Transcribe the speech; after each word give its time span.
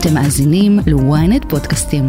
אתם 0.00 0.14
מאזינים 0.14 0.78
ל-ynet 0.86 1.48
פודקאסטים. 1.48 2.04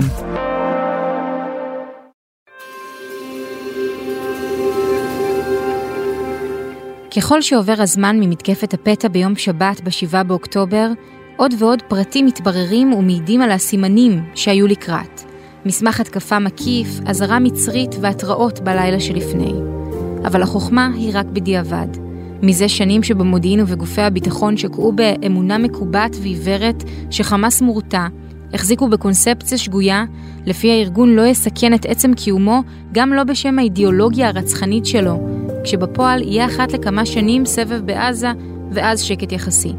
ככל 7.18 7.42
שעובר 7.42 7.76
הזמן 7.78 8.20
ממתקפת 8.20 8.74
הפתע 8.74 9.08
ביום 9.08 9.36
שבת 9.36 9.82
ב-7 9.82 10.24
באוקטובר, 10.24 10.90
עוד 11.38 11.54
ועוד 11.60 11.82
פרטים 11.82 12.26
מתבררים 12.26 12.94
ומעידים 12.94 13.42
על 13.42 13.52
הסימנים 13.52 14.24
שהיו 14.36 14.68
לקראת. 14.68 15.22
מסמך 15.66 16.00
התקפה 16.00 16.40
מקיף, 16.40 16.88
אזהרה 17.06 17.40
מצרית 17.40 17.92
והתראות 18.02 18.60
בלילה 18.60 19.00
שלפני. 19.00 19.54
אבל 20.26 20.42
החוכמה 20.42 20.90
היא 20.96 21.12
רק 21.14 21.26
בדיעבד. 21.26 22.09
מזה 22.42 22.70
שנים 22.70 23.04
שבמודיעין 23.04 23.62
ובגופי 23.62 24.02
הביטחון 24.02 24.58
שקעו 24.58 24.92
באמונה 24.92 25.58
מקובעת 25.58 26.16
ועיוורת 26.22 26.84
שחמאס 27.10 27.62
מורתע, 27.62 28.08
החזיקו 28.54 28.90
בקונספציה 28.90 29.58
שגויה, 29.58 30.06
לפי 30.46 30.72
הארגון 30.72 31.16
לא 31.16 31.28
יסכן 31.28 31.74
את 31.74 31.86
עצם 31.86 32.14
קיומו, 32.14 32.62
גם 32.92 33.14
לא 33.14 33.24
בשם 33.24 33.60
האידיאולוגיה 33.60 34.28
הרצחנית 34.28 34.86
שלו, 34.86 35.28
כשבפועל 35.64 36.22
יהיה 36.22 36.46
אחת 36.46 36.72
לכמה 36.72 37.06
שנים 37.06 37.46
סבב 37.46 37.82
בעזה, 37.86 38.32
ואז 38.72 39.02
שקט 39.02 39.32
יחסי. 39.32 39.74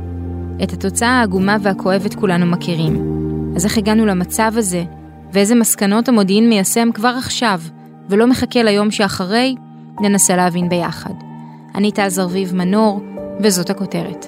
את 0.63 0.73
התוצאה 0.73 1.09
העגומה 1.09 1.57
והכואבת 1.63 2.15
כולנו 2.15 2.47
מכירים. 2.47 3.21
אז 3.57 3.65
איך 3.65 3.79
הגענו 3.79 4.07
למצב 4.07 4.53
הזה, 4.57 4.85
ואיזה 5.33 5.55
מסקנות 5.55 6.09
המודיעין 6.09 6.49
מיישם 6.49 6.89
כבר 6.95 7.15
עכשיו, 7.19 7.61
ולא 8.09 8.27
מחכה 8.27 8.63
ליום 8.63 8.91
שאחרי, 8.91 9.55
ננסה 10.01 10.37
להבין 10.37 10.69
ביחד. 10.69 11.30
אני 11.75 11.93
טל 11.93 12.09
זרביב 12.09 12.55
מנור, 12.55 13.01
וזאת 13.41 13.71
הכותרת. 13.71 14.27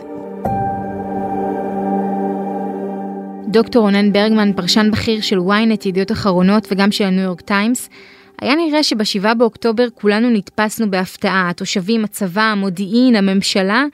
דוקטור 3.48 3.82
רונן 3.82 4.12
ברגמן, 4.12 4.52
פרשן 4.52 4.90
בכיר 4.90 5.20
של 5.20 5.38
ynet, 5.38 5.88
ידיעות 5.88 6.12
אחרונות 6.12 6.68
וגם 6.70 6.92
של 6.92 7.04
הניו 7.04 7.24
יורק 7.24 7.40
טיימס, 7.40 7.88
היה 8.40 8.54
נראה 8.54 8.82
שבשבעה 8.82 9.34
באוקטובר 9.34 9.86
כולנו 9.94 10.30
נתפסנו 10.30 10.90
בהפתעה, 10.90 11.50
התושבים, 11.50 12.04
הצבא, 12.04 12.42
המודיעין, 12.42 13.16
הממשלה, 13.16 13.84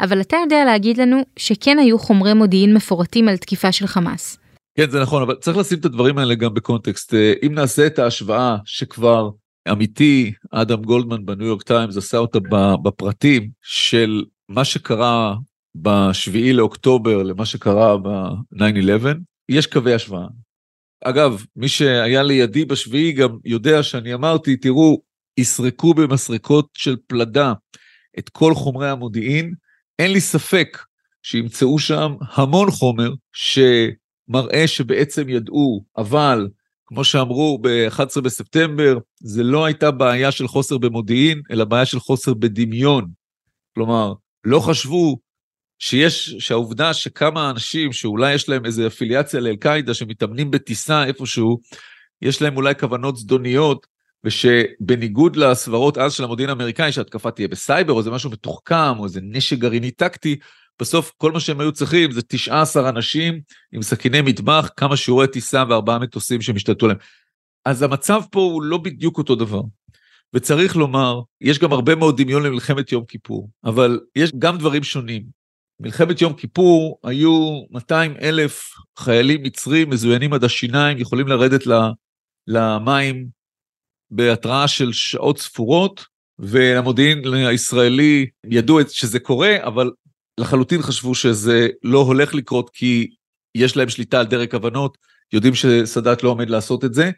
אבל 0.00 0.20
אתה 0.20 0.36
יודע 0.44 0.64
להגיד 0.64 0.98
לנו 0.98 1.22
שכן 1.36 1.78
היו 1.78 1.98
חומרי 1.98 2.34
מודיעין 2.34 2.74
מפורטים 2.74 3.28
על 3.28 3.36
תקיפה 3.36 3.72
של 3.72 3.86
חמאס. 3.86 4.38
כן 4.78 4.90
זה 4.90 5.00
נכון 5.00 5.22
אבל 5.22 5.34
צריך 5.34 5.56
לשים 5.56 5.78
את 5.78 5.84
הדברים 5.84 6.18
האלה 6.18 6.34
גם 6.34 6.54
בקונטקסט 6.54 7.14
אם 7.46 7.54
נעשה 7.54 7.86
את 7.86 7.98
ההשוואה 7.98 8.56
שכבר 8.64 9.30
עמיתי 9.72 10.32
אדם 10.50 10.82
גולדמן 10.82 11.26
בניו 11.26 11.46
יורק 11.46 11.62
טיימס 11.62 11.96
עשה 11.96 12.18
אותה 12.18 12.38
בפרטים 12.82 13.50
של 13.62 14.24
מה 14.48 14.64
שקרה 14.64 15.34
בשביעי 15.74 16.52
לאוקטובר 16.52 17.22
למה 17.22 17.46
שקרה 17.46 17.96
ב-9-11 17.96 19.06
יש 19.48 19.66
קווי 19.66 19.94
השוואה. 19.94 20.26
אגב 21.04 21.44
מי 21.56 21.68
שהיה 21.68 22.22
לידי 22.22 22.64
בשביעי 22.64 23.12
גם 23.12 23.38
יודע 23.44 23.82
שאני 23.82 24.14
אמרתי 24.14 24.56
תראו 24.56 25.00
יסרקו 25.36 25.94
במסרקות 25.94 26.68
של 26.74 26.96
פלדה 27.06 27.52
את 28.18 28.28
כל 28.28 28.54
חומרי 28.54 28.90
המודיעין 28.90 29.54
אין 29.98 30.12
לי 30.12 30.20
ספק 30.20 30.78
שימצאו 31.22 31.78
שם 31.78 32.14
המון 32.34 32.70
חומר 32.70 33.10
שמראה 33.32 34.66
שבעצם 34.66 35.28
ידעו 35.28 35.84
אבל 35.96 36.48
כמו 36.86 37.04
שאמרו 37.04 37.58
ב-11 37.62 38.20
בספטמבר, 38.20 38.98
זה 39.20 39.42
לא 39.42 39.64
הייתה 39.64 39.90
בעיה 39.90 40.30
של 40.30 40.48
חוסר 40.48 40.78
במודיעין, 40.78 41.42
אלא 41.50 41.64
בעיה 41.64 41.86
של 41.86 42.00
חוסר 42.00 42.34
בדמיון. 42.34 43.06
כלומר, 43.74 44.12
לא 44.44 44.60
חשבו 44.60 45.18
שיש, 45.78 46.34
שהעובדה 46.38 46.94
שכמה 46.94 47.50
אנשים 47.50 47.92
שאולי 47.92 48.34
יש 48.34 48.48
להם 48.48 48.66
איזו 48.66 48.86
אפיליאציה 48.86 49.40
לאל-קאעידה 49.40 49.94
שמתאמנים 49.94 50.50
בטיסה 50.50 51.04
איפשהו, 51.04 51.58
יש 52.22 52.42
להם 52.42 52.56
אולי 52.56 52.74
כוונות 52.74 53.16
זדוניות, 53.16 53.86
ושבניגוד 54.24 55.36
לסברות 55.36 55.98
אז 55.98 56.12
של 56.12 56.24
המודיעין 56.24 56.50
האמריקאי 56.50 56.92
שהתקפה 56.92 57.30
תהיה 57.30 57.48
בסייבר 57.48 57.92
או 57.92 58.02
זה 58.02 58.10
משהו 58.10 58.30
מתוחכם 58.30 58.98
או 58.98 59.04
איזה 59.04 59.20
נשק 59.22 59.58
גרעיני 59.58 59.90
טקטי, 59.90 60.36
בסוף 60.80 61.12
כל 61.16 61.32
מה 61.32 61.40
שהם 61.40 61.60
היו 61.60 61.72
צריכים 61.72 62.10
זה 62.10 62.22
19 62.22 62.88
אנשים 62.88 63.40
עם 63.72 63.82
סכיני 63.82 64.20
מטבח, 64.20 64.70
כמה 64.76 64.96
שיעורי 64.96 65.28
טיסה 65.28 65.64
וארבעה 65.68 65.98
מטוסים 65.98 66.42
שהם 66.42 66.56
השתלטו 66.56 66.86
להם. 66.86 66.96
אז 67.64 67.82
המצב 67.82 68.20
פה 68.30 68.40
הוא 68.40 68.62
לא 68.62 68.78
בדיוק 68.78 69.18
אותו 69.18 69.34
דבר. 69.34 69.62
וצריך 70.34 70.76
לומר, 70.76 71.20
יש 71.40 71.58
גם 71.58 71.72
הרבה 71.72 71.94
מאוד 71.94 72.22
דמיון 72.22 72.42
למלחמת 72.42 72.92
יום 72.92 73.04
כיפור, 73.04 73.50
אבל 73.64 74.00
יש 74.16 74.32
גם 74.38 74.58
דברים 74.58 74.82
שונים. 74.82 75.22
מלחמת 75.80 76.20
יום 76.20 76.34
כיפור 76.34 76.98
היו 77.04 77.62
200 77.70 78.14
אלף 78.22 78.70
חיילים 78.98 79.42
מצרים 79.42 79.90
מזוינים 79.90 80.32
עד 80.32 80.44
השיניים, 80.44 80.98
יכולים 80.98 81.28
לרדת 81.28 81.64
למים 82.46 83.26
בהתראה 84.10 84.68
של 84.68 84.92
שעות 84.92 85.38
ספורות, 85.38 86.04
והמודיעין 86.38 87.34
הישראלי 87.34 88.26
ידעו 88.44 88.78
שזה 88.88 89.20
קורה, 89.20 89.56
אבל 89.60 89.90
לחלוטין 90.40 90.82
חשבו 90.82 91.14
שזה 91.14 91.68
לא 91.82 91.98
הולך 91.98 92.34
לקרות 92.34 92.70
כי 92.70 93.10
יש 93.54 93.76
להם 93.76 93.88
שליטה 93.88 94.20
על 94.20 94.26
דרג 94.26 94.54
הבנות, 94.54 94.98
יודעים 95.32 95.54
שסאדאת 95.54 96.22
לא 96.22 96.28
עומד 96.28 96.50
לעשות 96.50 96.84
את 96.84 96.94
זה. 96.94 97.10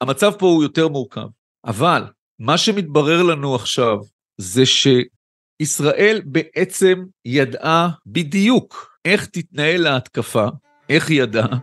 המצב 0.00 0.32
פה 0.38 0.46
הוא 0.46 0.62
יותר 0.62 0.88
מורכב, 0.88 1.26
אבל 1.64 2.04
מה 2.38 2.58
שמתברר 2.58 3.22
לנו 3.22 3.54
עכשיו 3.54 3.98
זה 4.38 4.62
שישראל 4.66 6.22
בעצם 6.24 7.04
ידעה 7.24 7.88
בדיוק 8.06 8.96
איך 9.04 9.26
תתנהל 9.26 9.86
ההתקפה, 9.86 10.46
איך 10.88 11.08
היא 11.08 11.22
ידעה, 11.22 11.58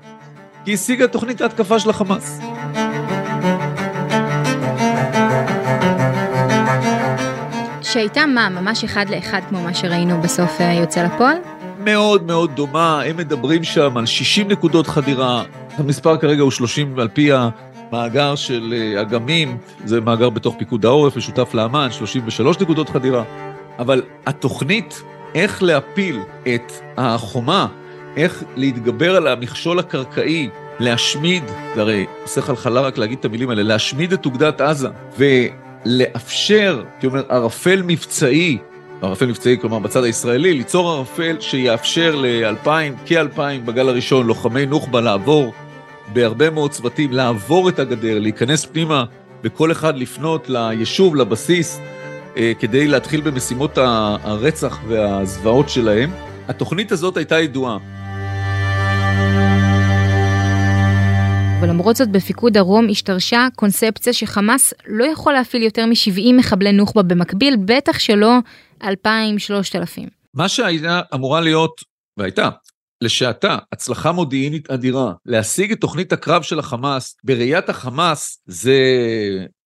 כי 0.66 0.74
השיגה 0.74 1.08
תוכנית 1.08 1.42
ההתקפה 1.42 1.80
של 1.80 1.90
החמאס. 1.90 2.55
שהייתה 7.96 8.26
מה, 8.26 8.50
ממש 8.50 8.84
אחד 8.84 9.06
לאחד 9.10 9.42
כמו 9.50 9.64
מה 9.64 9.74
שראינו 9.74 10.22
בסוף 10.22 10.62
אה, 10.62 10.74
יוצא 10.74 11.04
לפועל? 11.04 11.38
מאוד 11.80 12.24
מאוד 12.24 12.52
דומה, 12.56 13.02
הם 13.02 13.18
מדברים 13.18 13.64
שם 13.64 13.98
על 13.98 14.06
60 14.06 14.48
נקודות 14.48 14.88
חדירה, 14.88 15.44
המספר 15.78 16.18
כרגע 16.18 16.42
הוא 16.42 16.52
30 16.52 17.00
על 17.00 17.08
פי 17.08 17.30
המאגר 17.32 18.36
של 18.36 18.74
אה, 18.78 19.02
אגמים, 19.02 19.58
זה 19.86 20.02
מאגר 20.02 20.30
בתוך 20.30 20.56
פיקוד 20.58 20.86
העורף, 20.86 21.18
משותף 21.18 21.54
לאמ"ן, 21.54 21.88
33 21.92 22.60
נקודות 22.60 22.90
חדירה, 22.90 23.24
אבל 23.80 24.02
התוכנית 24.26 25.02
איך 25.36 25.64
להפיל 25.64 26.20
את 26.56 26.72
החומה, 26.98 27.68
איך 28.18 28.44
להתגבר 28.56 29.16
על 29.16 29.28
המכשול 29.28 29.80
הקרקעי, 29.80 30.50
להשמיד, 30.80 31.44
זה 31.76 31.82
הרי 31.82 32.06
עושה 32.22 32.42
חלחלה 32.42 32.82
רק 32.82 32.98
להגיד 32.98 33.20
את 33.20 33.26
המילים 33.26 33.50
האלה, 33.50 33.64
להשמיד 33.64 34.14
את 34.14 34.26
אוגדת 34.26 34.62
עזה, 34.62 34.90
ו... 35.18 35.24
לאפשר, 35.86 36.84
הייתי 36.94 37.08
אומר, 37.08 37.24
ערפל 37.30 37.82
מבצעי, 37.86 38.58
ערפל 39.02 39.26
מבצעי, 39.26 39.58
כלומר 39.62 39.80
בצד 39.80 40.04
הישראלי, 40.04 40.54
ליצור 40.54 40.92
ערפל 40.92 41.36
שיאפשר 41.40 42.16
לאלפיים, 42.16 42.96
כאלפיים 43.06 43.66
בגל 43.66 43.90
הראשון, 43.90 44.28
לוחמי 44.28 44.66
נוח'בה 44.66 45.02
לעבור 45.02 45.54
בהרבה 46.14 46.50
מאוד 46.50 46.72
צוותים, 46.72 47.12
לעבור 47.14 47.70
את 47.70 47.80
הגדר, 47.80 48.20
להיכנס 48.20 48.66
פנימה, 48.66 49.04
וכל 49.44 49.72
אחד 49.72 49.98
לפנות 49.98 50.50
ליישוב, 50.50 51.16
לבסיס, 51.16 51.80
אה, 52.38 52.52
כדי 52.60 52.88
להתחיל 52.88 53.22
במשימות 53.22 53.78
הרצח 53.78 54.80
והזוועות 54.88 55.70
שלהם. 55.70 56.12
התוכנית 56.48 56.92
הזאת 56.92 57.18
הייתה 57.18 57.40
ידועה. 57.40 57.78
ולמרות 61.76 61.96
זאת 61.96 62.12
בפיקוד 62.12 62.54
דרום 62.54 62.88
השתרשה 62.90 63.48
קונספציה 63.56 64.14
שחמאס 64.14 64.74
לא 64.88 65.06
יכול 65.06 65.34
להפעיל 65.34 65.64
יותר 65.64 65.86
מ-70 65.86 66.34
מחבלי 66.34 66.72
נוח'בה 66.72 67.04
במקביל, 67.04 67.56
בטח 67.66 68.00
שלא 68.00 68.32
2,000-3,000. 68.84 68.88
מה 70.34 70.50
שהייתה 70.50 71.02
אמורה 71.14 71.42
להיות, 71.42 71.82
והייתה, 72.18 72.50
לשעתה, 73.02 73.58
הצלחה 73.72 74.12
מודיעינית 74.12 74.72
אדירה, 74.72 75.14
להשיג 75.26 75.72
את 75.72 75.82
תוכנית 75.82 76.14
הקרב 76.14 76.42
של 76.42 76.60
החמאס, 76.60 77.16
בראיית 77.24 77.70
החמאס 77.70 78.42
זה, 78.46 78.80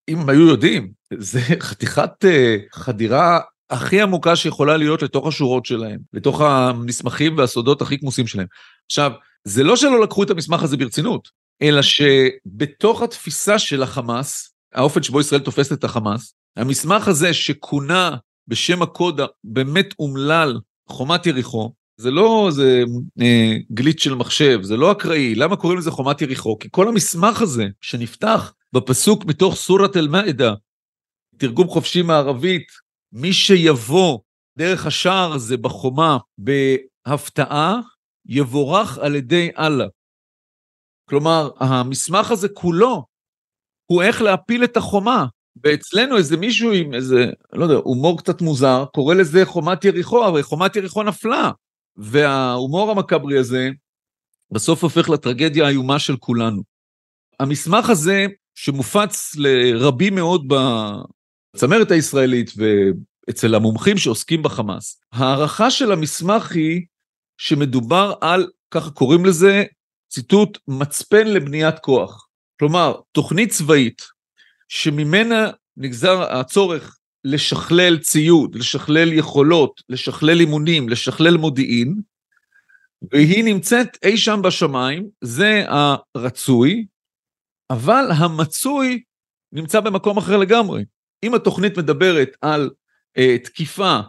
אם 0.08 0.18
הם 0.18 0.28
היו 0.28 0.48
יודעים, 0.48 0.90
זה 1.18 1.40
חתיכת 1.68 2.24
uh, 2.24 2.78
חדירה 2.78 3.40
הכי 3.70 4.00
עמוקה 4.00 4.36
שיכולה 4.36 4.76
להיות 4.76 5.02
לתוך 5.02 5.26
השורות 5.26 5.66
שלהם, 5.66 5.98
לתוך 6.12 6.40
המסמכים 6.40 7.38
והסודות 7.38 7.82
הכי 7.82 7.98
כמוסים 7.98 8.26
שלהם. 8.26 8.46
עכשיו, 8.86 9.12
זה 9.44 9.64
לא 9.64 9.76
שלא 9.76 10.00
לקחו 10.00 10.22
את 10.22 10.30
המסמך 10.30 10.62
הזה 10.62 10.76
ברצינות, 10.76 11.28
אלא 11.62 11.82
שבתוך 11.82 13.02
התפיסה 13.02 13.58
של 13.58 13.82
החמאס, 13.82 14.54
האופן 14.74 15.02
שבו 15.02 15.20
ישראל 15.20 15.40
תופסת 15.40 15.72
את 15.72 15.84
החמאס, 15.84 16.34
המסמך 16.56 17.08
הזה 17.08 17.34
שכונה 17.34 18.16
בשם 18.48 18.82
הקוד 18.82 19.20
הבאמת 19.20 19.94
אומלל, 19.98 20.58
חומת 20.88 21.26
יריחו, 21.26 21.72
זה 21.96 22.10
לא 22.10 22.46
איזה 22.48 22.84
אה, 23.20 23.56
גליץ' 23.72 24.02
של 24.02 24.14
מחשב, 24.14 24.62
זה 24.62 24.76
לא 24.76 24.92
אקראי, 24.92 25.34
למה 25.34 25.56
קוראים 25.56 25.78
לזה 25.78 25.90
חומת 25.90 26.22
יריחו? 26.22 26.58
כי 26.58 26.68
כל 26.70 26.88
המסמך 26.88 27.42
הזה 27.42 27.66
שנפתח 27.80 28.52
בפסוק 28.72 29.24
מתוך 29.24 29.54
סורת 29.54 29.96
אל-מאעדה, 29.96 30.54
תרגום 31.36 31.68
חופשי 31.68 32.02
מערבית, 32.02 32.66
מי 33.12 33.32
שיבוא 33.32 34.18
דרך 34.58 34.86
השער 34.86 35.32
הזה 35.32 35.56
בחומה 35.56 36.18
בהפתעה, 36.38 37.80
יבורך 38.26 38.98
על 38.98 39.14
ידי 39.14 39.50
אללה. 39.58 39.86
כלומר, 41.10 41.50
המסמך 41.56 42.30
הזה 42.30 42.48
כולו 42.48 43.04
הוא 43.86 44.02
איך 44.02 44.22
להפיל 44.22 44.64
את 44.64 44.76
החומה. 44.76 45.26
ואצלנו 45.64 46.16
איזה 46.16 46.36
מישהו 46.36 46.72
עם 46.72 46.94
איזה, 46.94 47.26
לא 47.52 47.64
יודע, 47.64 47.74
הומור 47.74 48.18
קצת 48.18 48.40
מוזר, 48.42 48.84
קורא 48.94 49.14
לזה 49.14 49.44
חומת 49.44 49.84
יריחו, 49.84 50.24
הרי 50.24 50.42
חומת 50.42 50.76
יריחו 50.76 51.02
נפלה. 51.02 51.50
וההומור 51.96 52.90
המכברי 52.90 53.38
הזה 53.38 53.70
בסוף 54.50 54.84
הופך 54.84 55.08
לטרגדיה 55.08 55.66
האיומה 55.66 55.98
של 55.98 56.16
כולנו. 56.16 56.62
המסמך 57.40 57.90
הזה, 57.90 58.26
שמופץ 58.54 59.36
לרבים 59.36 60.14
מאוד 60.14 60.52
בצמרת 61.56 61.90
הישראלית 61.90 62.50
ואצל 62.56 63.54
המומחים 63.54 63.98
שעוסקים 63.98 64.42
בחמאס, 64.42 65.00
הערכה 65.12 65.70
של 65.70 65.92
המסמך 65.92 66.52
היא 66.52 66.82
שמדובר 67.38 68.14
על, 68.20 68.46
ככה 68.70 68.90
קוראים 68.90 69.24
לזה, 69.24 69.64
ציטוט, 70.10 70.58
מצפן 70.68 71.26
לבניית 71.26 71.78
כוח. 71.78 72.28
כלומר, 72.58 72.94
תוכנית 73.12 73.50
צבאית 73.50 74.02
שממנה 74.68 75.50
נגזר 75.76 76.22
הצורך 76.22 76.96
לשכלל 77.24 77.98
ציוד, 77.98 78.54
לשכלל 78.54 79.12
יכולות, 79.12 79.80
לשכלל 79.88 80.40
אימונים, 80.40 80.88
לשכלל 80.88 81.36
מודיעין, 81.36 82.00
והיא 83.12 83.44
נמצאת 83.44 83.88
אי 84.04 84.16
שם 84.16 84.40
בשמיים, 84.44 85.08
זה 85.20 85.64
הרצוי, 85.68 86.86
אבל 87.70 88.04
המצוי 88.18 89.02
נמצא 89.52 89.80
במקום 89.80 90.18
אחר 90.18 90.36
לגמרי. 90.36 90.84
אם 91.22 91.34
התוכנית 91.34 91.78
מדברת 91.78 92.36
על 92.40 92.70
uh, 93.18 93.44
תקיפה 93.44 94.00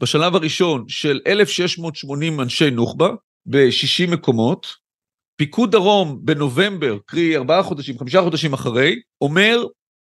בשלב 0.00 0.34
הראשון 0.34 0.84
של 0.88 1.20
1,680 1.26 2.40
אנשי 2.40 2.70
נוח'בה 2.70 3.08
ב-60 3.46 4.10
מקומות, 4.10 4.66
פיקוד 5.38 5.72
דרום 5.72 6.18
בנובמבר, 6.22 6.98
קרי 7.06 7.36
ארבעה 7.36 7.62
חודשים, 7.62 7.98
חמישה 7.98 8.22
חודשים 8.22 8.52
אחרי, 8.52 9.00
אומר, 9.20 9.64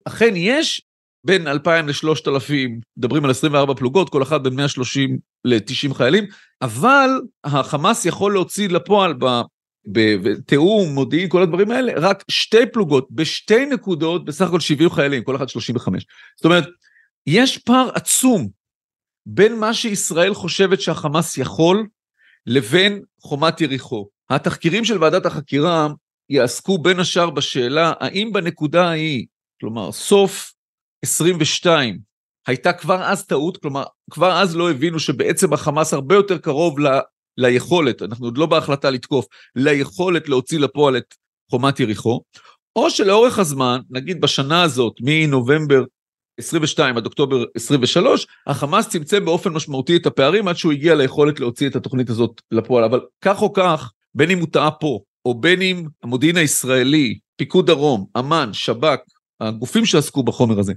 אכן 0.05 0.37
יש 0.37 0.83
בין 1.25 1.47
2,000 1.47 1.89
ל-3,000, 1.89 2.53
מדברים 2.97 3.25
על 3.25 3.31
24 3.31 3.75
פלוגות, 3.75 4.11
כל 4.11 4.23
אחת 4.23 4.41
בין 4.41 4.55
130 4.55 5.19
ל-90 5.45 5.95
חיילים, 5.95 6.25
אבל 6.63 7.11
החמאס 7.45 8.05
יכול 8.05 8.33
להוציא 8.33 8.69
לפועל 8.69 9.15
בתיאום, 9.87 10.95
מודיעין, 10.95 11.29
כל 11.29 11.43
הדברים 11.43 11.71
האלה, 11.71 11.93
רק 11.97 12.25
שתי 12.31 12.67
פלוגות, 12.73 13.09
בשתי 13.11 13.67
נקודות, 13.67 14.25
בסך 14.25 14.49
הכל 14.49 14.61
70 14.61 14.91
חיילים, 14.91 15.25
כל 15.25 15.37
אחד 15.37 15.49
35. 15.49 16.07
זאת 16.37 16.45
אומרת, 16.45 16.65
יש 17.27 17.59
פער 17.59 17.91
עצום 17.95 18.49
בין 19.27 19.59
מה 19.59 19.75
שישראל 19.75 20.35
חושבת 20.35 20.81
שהחמאס 20.81 21.39
יכול, 21.39 21.87
לבין 22.47 23.03
חומת 23.21 23.61
יריחו. 23.61 24.09
התחקירים 24.31 24.85
של 24.85 25.03
ועדת 25.03 25.27
החקירה 25.27 25.89
יעסקו 26.31 26.79
בין 26.79 27.01
השאר 27.01 27.31
בשאלה 27.31 27.93
האם 28.01 28.33
בנקודה 28.33 28.89
ההיא, 28.89 29.27
כלומר 29.61 29.93
סוף 29.93 30.53
22, 31.05 31.99
הייתה 32.47 32.73
כבר 32.73 33.03
אז 33.03 33.27
טעות, 33.27 33.57
כלומר 33.57 33.85
כבר 34.11 34.43
אז 34.43 34.57
לא 34.57 34.71
הבינו 34.71 35.01
שבעצם 35.01 35.53
החמאס 35.53 35.95
הרבה 35.95 36.15
יותר 36.15 36.39
קרוב 36.39 36.81
ל, 36.81 36.87
ליכולת, 37.37 38.03
אנחנו 38.03 38.27
עוד 38.27 38.39
לא 38.39 38.47
בהחלטה 38.47 38.91
לתקוף, 38.91 39.27
ליכולת 39.57 40.29
להוציא 40.29 40.59
לפועל 40.59 40.97
את 40.97 41.15
חומת 41.51 41.81
יריחו, 41.81 42.21
או 42.77 42.91
שלאורך 42.91 43.39
הזמן, 43.39 43.81
נגיד 43.91 44.21
בשנה 44.21 44.63
הזאת, 44.63 44.95
מנובמבר 45.01 45.85
22 46.41 46.97
עד 46.97 47.07
אוקטובר 47.07 47.45
23, 47.55 48.27
החמאס 48.47 48.89
צמצם 48.89 49.25
באופן 49.25 49.53
משמעותי 49.53 49.97
את 49.97 50.07
הפערים 50.07 50.49
עד 50.49 50.57
שהוא 50.57 50.73
הגיע 50.73 50.95
ליכולת 50.95 51.41
להוציא 51.41 51.69
את 51.69 51.77
התוכנית 51.77 52.11
הזאת 52.11 52.43
לפועל, 52.51 52.85
אבל 52.85 53.01
כך 53.21 53.43
או 53.43 53.53
כך, 53.53 53.93
בין 54.15 54.31
אם 54.31 54.39
הוא 54.39 54.49
טעה 54.53 54.71
פה, 54.71 55.01
או 55.25 55.41
בין 55.41 55.63
אם 55.63 55.87
המודיעין 56.03 56.37
הישראלי, 56.37 57.19
פיקוד 57.37 57.67
דרום, 57.67 58.07
אמ"ן, 58.19 58.53
שב"כ, 58.53 58.99
הגופים 59.41 59.87
שעסקו 59.87 60.23
בחומר 60.23 60.59
הזה, 60.59 60.73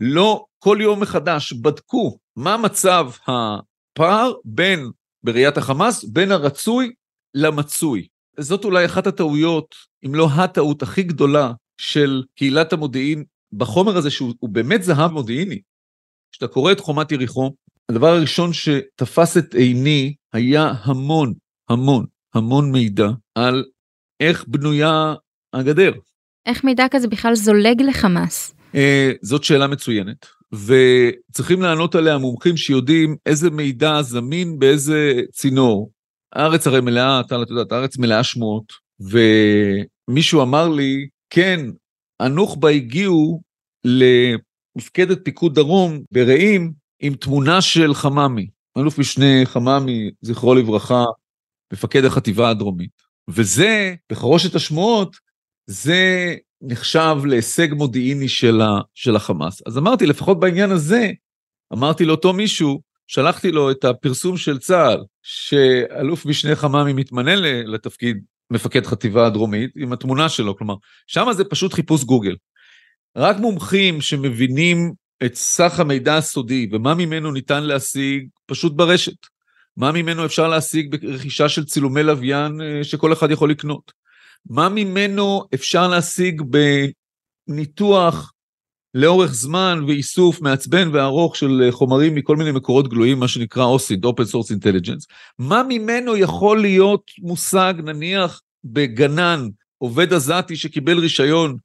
לא 0.00 0.44
כל 0.58 0.78
יום 0.80 1.00
מחדש 1.00 1.52
בדקו 1.52 2.18
מה 2.36 2.56
מצב 2.56 3.10
הפער 3.26 4.32
בין, 4.44 4.90
בראיית 5.22 5.56
החמאס, 5.56 6.04
בין 6.04 6.32
הרצוי 6.32 6.92
למצוי. 7.34 8.06
זאת 8.40 8.64
אולי 8.64 8.84
אחת 8.84 9.06
הטעויות, 9.06 9.74
אם 10.06 10.14
לא 10.14 10.28
הטעות 10.30 10.82
הכי 10.82 11.02
גדולה 11.02 11.52
של 11.80 12.22
קהילת 12.36 12.72
המודיעין 12.72 13.24
בחומר 13.52 13.96
הזה, 13.96 14.10
שהוא 14.10 14.34
באמת 14.42 14.82
זהב 14.82 15.10
מודיעיני. 15.12 15.60
כשאתה 16.32 16.48
קורא 16.48 16.72
את 16.72 16.80
חומת 16.80 17.12
יריחו, 17.12 17.54
הדבר 17.88 18.06
הראשון 18.06 18.52
שתפס 18.52 19.36
את 19.36 19.54
עיני 19.54 20.14
היה 20.32 20.72
המון, 20.82 21.34
המון, 21.68 22.06
המון 22.34 22.72
מידע 22.72 23.08
על 23.34 23.64
איך 24.20 24.44
בנויה 24.48 25.14
הגדר. 25.52 25.92
איך 26.46 26.64
מידע 26.64 26.86
כזה 26.90 27.08
בכלל 27.08 27.34
זולג 27.34 27.82
לחמאס? 27.82 28.54
אה, 28.74 29.12
זאת 29.22 29.44
שאלה 29.44 29.66
מצוינת, 29.66 30.26
וצריכים 30.52 31.62
לענות 31.62 31.94
עליה 31.94 32.18
מומחים 32.18 32.56
שיודעים 32.56 33.16
איזה 33.26 33.50
מידע 33.50 34.02
זמין 34.02 34.58
באיזה 34.58 35.20
צינור. 35.32 35.90
הארץ 36.32 36.66
הרי 36.66 36.80
מלאה, 36.80 37.20
אתה 37.20 37.34
יודעת, 37.34 37.72
הארץ 37.72 37.98
מלאה 37.98 38.24
שמועות, 38.24 38.72
ומישהו 39.00 40.42
אמר 40.42 40.68
לי, 40.68 41.08
כן, 41.30 41.60
הנוח'בה 42.20 42.70
הגיעו 42.70 43.40
למפקדת 43.84 45.24
פיקוד 45.24 45.54
דרום 45.54 46.00
ברעים 46.12 46.72
עם 47.00 47.14
תמונה 47.14 47.60
של 47.60 47.94
חממי, 47.94 48.46
אלוף 48.78 48.98
משנה 48.98 49.44
חממי, 49.44 50.10
זכרו 50.22 50.54
לברכה, 50.54 51.04
מפקד 51.72 52.04
החטיבה 52.04 52.50
הדרומית. 52.50 52.90
וזה, 53.30 53.94
בחרושת 54.10 54.54
השמועות, 54.54 55.16
זה 55.66 56.34
נחשב 56.62 57.16
להישג 57.24 57.68
מודיעיני 57.74 58.28
של, 58.28 58.60
ה, 58.60 58.80
של 58.94 59.16
החמאס. 59.16 59.62
אז 59.66 59.78
אמרתי, 59.78 60.06
לפחות 60.06 60.40
בעניין 60.40 60.70
הזה, 60.70 61.10
אמרתי 61.72 62.04
לאותו 62.04 62.32
מישהו, 62.32 62.80
שלחתי 63.06 63.52
לו 63.52 63.70
את 63.70 63.84
הפרסום 63.84 64.36
של 64.36 64.58
צה"ל, 64.58 65.04
שאלוף 65.22 66.26
משנה 66.26 66.56
חממי 66.56 66.92
מתמנה 66.92 67.36
לתפקיד 67.66 68.16
מפקד 68.50 68.86
חטיבה 68.86 69.26
הדרומית, 69.26 69.70
עם 69.76 69.92
התמונה 69.92 70.28
שלו, 70.28 70.56
כלומר, 70.56 70.74
שם 71.06 71.26
זה 71.32 71.44
פשוט 71.44 71.72
חיפוש 71.72 72.04
גוגל. 72.04 72.36
רק 73.16 73.36
מומחים 73.36 74.00
שמבינים 74.00 74.92
את 75.24 75.34
סך 75.34 75.80
המידע 75.80 76.16
הסודי 76.16 76.68
ומה 76.72 76.94
ממנו 76.94 77.32
ניתן 77.32 77.64
להשיג 77.64 78.28
פשוט 78.46 78.72
ברשת. 78.72 79.26
מה 79.80 79.92
ממנו 79.92 80.24
אפשר 80.24 80.48
להשיג 80.48 80.96
ברכישה 80.96 81.48
של 81.48 81.64
צילומי 81.64 82.02
לוויין 82.02 82.60
אה, 82.60 82.84
שכל 82.84 83.12
אחד 83.12 83.30
יכול 83.30 83.50
לקנות? 83.50 83.92
מה 84.50 84.68
ממנו 84.68 85.44
אפשר 85.54 85.88
להשיג 85.88 86.42
בניתוח 87.48 88.32
לאורך 88.94 89.34
זמן 89.34 89.84
ואיסוף 89.86 90.40
מעצבן 90.40 90.88
וארוך 90.92 91.36
של 91.36 91.62
אה, 91.64 91.72
חומרים 91.72 92.14
מכל 92.14 92.36
מיני 92.36 92.52
מקורות 92.52 92.88
גלויים, 92.88 93.18
מה 93.18 93.28
שנקרא 93.28 93.64
OSINT, 93.76 94.04
Open 94.04 94.32
Source 94.32 94.50
Intelligence? 94.58 95.06
מה 95.38 95.62
ממנו 95.68 96.16
יכול 96.16 96.60
להיות 96.60 97.02
מושג, 97.18 97.74
נניח, 97.84 98.40
בגנן, 98.64 99.48
עובד 99.78 100.12
עזתי 100.12 100.56
שקיבל 100.56 100.98
רישיון, 100.98 101.56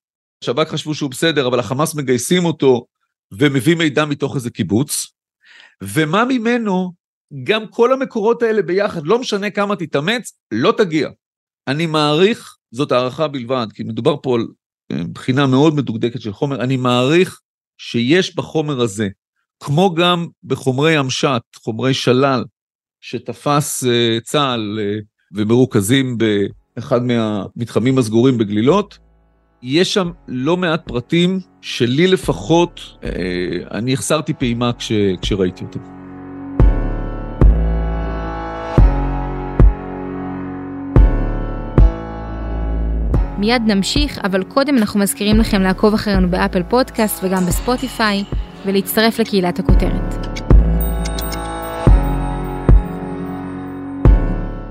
שב"כ 0.43 0.67
חשבו 0.67 0.95
שהוא 0.95 1.11
בסדר, 1.11 1.47
אבל 1.47 1.59
החמאס 1.59 1.95
מגייסים 1.95 2.45
אותו 2.45 2.85
ומביא 3.31 3.75
מידע 3.75 4.05
מתוך 4.05 4.35
איזה 4.35 4.49
קיבוץ? 4.49 5.07
ומה 5.83 6.25
ממנו 6.25 7.04
גם 7.43 7.67
כל 7.67 7.93
המקורות 7.93 8.43
האלה 8.43 8.61
ביחד, 8.61 9.07
לא 9.07 9.19
משנה 9.19 9.49
כמה 9.49 9.75
תתאמץ, 9.75 10.33
לא 10.51 10.73
תגיע. 10.77 11.09
אני 11.67 11.85
מעריך, 11.85 12.55
זאת 12.71 12.91
הערכה 12.91 13.27
בלבד, 13.27 13.67
כי 13.73 13.83
מדובר 13.83 14.15
פה 14.23 14.35
על 14.35 14.47
אה, 14.91 15.03
בחינה 15.13 15.47
מאוד 15.47 15.75
מדוקדקת 15.75 16.21
של 16.21 16.33
חומר, 16.33 16.61
אני 16.63 16.77
מעריך 16.77 17.39
שיש 17.77 18.35
בחומר 18.35 18.81
הזה, 18.81 19.07
כמו 19.59 19.95
גם 19.95 20.27
בחומרי 20.43 20.97
המשט, 20.97 21.41
חומרי 21.55 21.93
שלל, 21.93 22.43
שתפס 23.01 23.83
uh, 23.83 24.23
צה"ל 24.23 24.79
uh, 24.79 25.03
ומרוכזים 25.31 26.17
באחד 26.17 27.03
מהמתחמים 27.03 27.97
הסגורים 27.97 28.37
בגלילות, 28.37 28.97
יש 29.61 29.93
שם 29.93 30.11
לא 30.27 30.57
מעט 30.57 30.87
פרטים 30.87 31.39
שלי 31.61 32.07
לפחות, 32.07 32.79
uh, 32.79 33.05
אני 33.71 33.93
החסרתי 33.93 34.33
פעימה 34.33 34.73
כש, 34.73 34.91
כשראיתי 35.21 35.63
אותם. 35.63 35.94
מיד 43.37 43.61
נמשיך, 43.65 44.19
אבל 44.23 44.43
קודם 44.43 44.77
אנחנו 44.77 44.99
מזכירים 44.99 45.39
לכם 45.39 45.61
לעקוב 45.61 45.93
אחרינו 45.93 46.29
באפל 46.29 46.63
פודקאסט 46.63 47.23
וגם 47.23 47.45
בספוטיפיי, 47.45 48.23
ולהצטרף 48.65 49.19
לקהילת 49.19 49.59
הכותרת. 49.59 50.34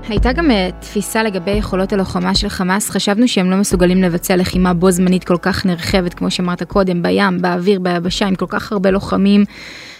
הייתה 0.07 0.33
גם 0.33 0.51
אה, 0.51 0.69
תפיסה 0.81 1.23
לגבי 1.23 1.51
יכולות 1.51 1.93
הלוחמה 1.93 2.35
של 2.35 2.49
חמאס, 2.49 2.89
חשבנו 2.89 3.27
שהם 3.27 3.51
לא 3.51 3.57
מסוגלים 3.57 4.01
לבצע 4.01 4.35
לחימה 4.35 4.73
בו 4.73 4.91
זמנית 4.91 5.23
כל 5.23 5.37
כך 5.41 5.65
נרחבת, 5.65 6.13
כמו 6.13 6.31
שאמרת 6.31 6.63
קודם, 6.63 7.01
בים, 7.01 7.41
באוויר, 7.41 7.79
ביבשה, 7.79 8.27
עם 8.27 8.35
כל 8.35 8.45
כך 8.49 8.71
הרבה 8.71 8.91
לוחמים. 8.91 9.43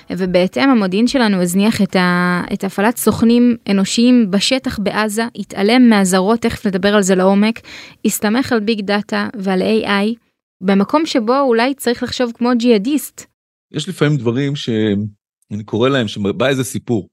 ובהתאם 0.10 0.70
המודיעין 0.70 1.08
שלנו 1.08 1.42
הזניח 1.42 1.82
את, 1.82 1.96
ה, 1.96 2.42
את 2.54 2.64
הפעלת 2.64 2.98
סוכנים 2.98 3.58
אנושיים 3.72 4.32
בשטח 4.32 4.80
בעזה, 4.80 5.24
התעלם 5.36 5.90
מהזרות, 5.90 6.40
תכף 6.40 6.68
נדבר 6.68 6.96
על 6.96 7.02
זה 7.02 7.16
לעומק, 7.16 7.60
הסתמך 8.06 8.52
על 8.52 8.60
ביג 8.60 8.82
דאטה 8.82 9.30
ועל 9.36 9.62
AI, 9.62 10.16
במקום 10.64 11.06
שבו 11.06 11.40
אולי 11.40 11.74
צריך 11.74 12.04
לחשוב 12.04 12.32
כמו 12.36 12.50
ג'יהאדיסט. 12.58 13.26
יש 13.74 13.90
לפעמים 13.90 14.18
דברים 14.18 14.56
שאני 14.56 15.64
קורא 15.66 15.90
להם, 15.90 16.08
שבא 16.08 16.48
איזה 16.48 16.64
סיפור. 16.64 17.08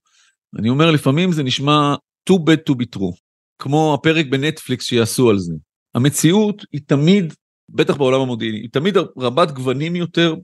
אני 0.58 0.68
אומר, 0.68 0.90
לפעמים 0.90 1.32
זה 1.32 1.42
נשמע 1.42 1.94
too 2.30 2.38
bad 2.38 2.70
to 2.70 2.74
be 2.74 2.98
true, 2.98 3.16
כמו 3.58 3.94
הפרק 3.94 4.26
בנטפליקס 4.26 4.84
שיעשו 4.84 5.30
על 5.30 5.38
זה. 5.38 5.52
המציאות 5.94 6.64
היא 6.72 6.80
תמיד, 6.86 7.34
בטח 7.68 7.96
בעולם 7.96 8.20
המודיעיני, 8.20 8.58
היא 8.58 8.70
תמיד 8.72 8.96
רבת 9.18 9.50
גוונים 9.50 9.96
יותר, 9.96 10.34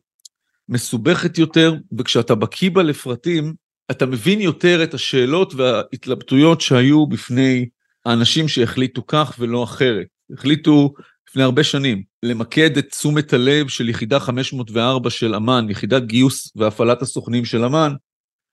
מסובכת 0.68 1.38
יותר, 1.38 1.74
וכשאתה 1.98 2.34
בקיא 2.34 2.70
בה 2.70 2.82
לפרטים, 2.82 3.54
אתה 3.90 4.06
מבין 4.06 4.40
יותר 4.40 4.84
את 4.84 4.94
השאלות 4.94 5.54
וההתלבטויות 5.54 6.60
שהיו 6.60 7.06
בפני 7.06 7.68
האנשים 8.06 8.48
שהחליטו 8.48 9.06
כך 9.06 9.36
ולא 9.38 9.64
אחרת. 9.64 10.06
החליטו 10.32 10.92
לפני 11.28 11.42
הרבה 11.42 11.64
שנים 11.64 12.02
למקד 12.22 12.76
את 12.78 12.86
תשומת 12.90 13.32
הלב 13.32 13.68
של 13.68 13.88
יחידה 13.88 14.20
504 14.20 15.10
של 15.10 15.34
אמ"ן, 15.34 15.66
יחידת 15.70 16.02
גיוס 16.02 16.52
והפעלת 16.56 17.02
הסוכנים 17.02 17.44
של 17.44 17.64
אמ"ן, 17.64 17.92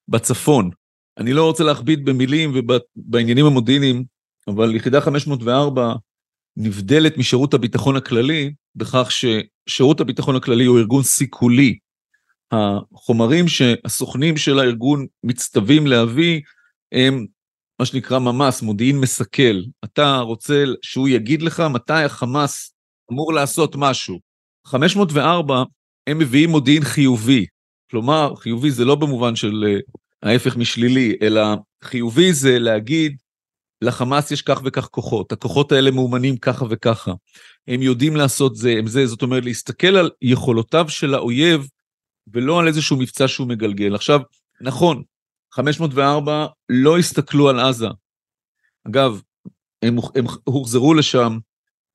בצפון. 0.08 0.70
אני 1.18 1.34
לא 1.34 1.46
רוצה 1.46 1.64
להכביד 1.64 2.06
במילים 2.06 2.54
ובעניינים 2.56 3.46
המודיעיניים, 3.46 4.04
אבל 4.48 4.76
יחידה 4.76 5.02
504 5.02 5.94
נבדלת 6.58 7.18
משירות 7.18 7.54
הביטחון 7.54 7.96
הכללי 7.96 8.54
בכך 8.76 9.10
ששירות 9.12 10.00
הביטחון 10.00 10.36
הכללי 10.36 10.66
הוא 10.66 10.80
ארגון 10.80 11.04
סיכולי 11.04 11.78
החומרים 12.52 13.48
שהסוכנים 13.48 14.38
של 14.38 14.60
הארגון 14.60 15.06
מצטווים 15.24 15.88
להביא 15.88 16.42
הם 16.92 17.26
מה 17.80 17.86
שנקרא 17.86 18.20
ממ"ס, 18.20 18.62
מודיעין 18.62 19.00
מסכל. 19.00 19.62
אתה 19.84 20.18
רוצה 20.18 20.64
שהוא 20.82 21.08
יגיד 21.08 21.42
לך 21.42 21.60
מתי 21.60 22.04
החמאס 22.04 22.74
אמור 23.12 23.34
לעשות 23.34 23.76
משהו. 23.78 24.20
504 24.68 25.64
הם 26.08 26.20
מביאים 26.20 26.50
מודיעין 26.50 26.84
חיובי. 26.84 27.46
כלומר, 27.92 28.36
חיובי 28.36 28.72
זה 28.72 28.86
לא 28.86 28.96
במובן 28.96 29.36
של 29.36 29.64
אה, 29.68 29.80
ההפך 30.26 30.58
משלילי, 30.58 31.16
אלא 31.22 31.42
חיובי 31.84 32.34
זה 32.34 32.60
להגיד 32.60 33.18
לחמאס 33.82 34.32
יש 34.32 34.42
כך 34.42 34.62
וכך 34.66 34.88
כוחות, 34.92 35.32
הכוחות 35.32 35.72
האלה 35.72 35.92
מאומנים 35.92 36.38
ככה 36.38 36.66
וככה. 36.70 37.14
הם 37.68 37.82
יודעים 37.82 38.16
לעשות 38.16 38.56
זה, 38.56 38.76
הם 38.80 38.88
זה, 38.88 39.06
זאת 39.06 39.22
אומרת 39.22 39.46
להסתכל 39.46 39.96
על 39.96 40.10
יכולותיו 40.22 40.86
של 40.90 41.14
האויב 41.14 41.68
ולא 42.34 42.60
על 42.60 42.68
איזשהו 42.68 42.98
מבצע 42.98 43.28
שהוא 43.28 43.48
מגלגל. 43.48 43.96
עכשיו, 43.96 44.20
נכון, 44.62 45.04
504 45.54 46.48
לא 46.70 46.98
הסתכלו 46.98 47.50
על 47.50 47.60
עזה. 47.60 47.88
אגב, 48.88 49.22
הם, 49.82 49.98
הם 50.16 50.26
הוחזרו 50.44 50.94
לשם 50.94 51.38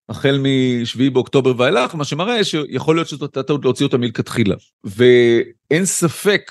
החל 0.09 0.39
מ-7 0.39 1.11
באוקטובר 1.13 1.53
ואילך, 1.57 1.95
מה 1.95 2.05
שמראה 2.05 2.45
שיכול 2.45 2.97
להיות 2.97 3.09
שזאת 3.09 3.23
הייתה 3.23 3.43
טעות 3.43 3.65
להוציא 3.65 3.87
אותה 3.87 3.99
מלכתחילה. 3.99 4.57
ואין 4.85 5.85
ספק 5.85 6.51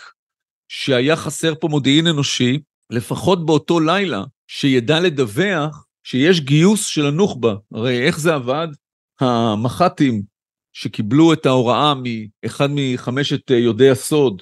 שהיה 0.71 1.15
חסר 1.15 1.53
פה 1.59 1.67
מודיעין 1.67 2.07
אנושי, 2.07 2.59
לפחות 2.89 3.45
באותו 3.45 3.79
לילה, 3.79 4.23
שידע 4.47 4.99
לדווח 4.99 5.85
שיש 6.03 6.39
גיוס 6.39 6.85
של 6.85 7.05
הנוח'בה. 7.05 7.55
הרי 7.73 8.07
איך 8.07 8.19
זה 8.19 8.35
עבד? 8.35 8.67
המח"טים 9.19 10.21
שקיבלו 10.73 11.33
את 11.33 11.45
ההוראה 11.45 11.93
מאחד 12.43 12.67
מחמשת 12.71 13.51
אה, 13.51 13.57
יודעי 13.57 13.89
הסוד 13.89 14.41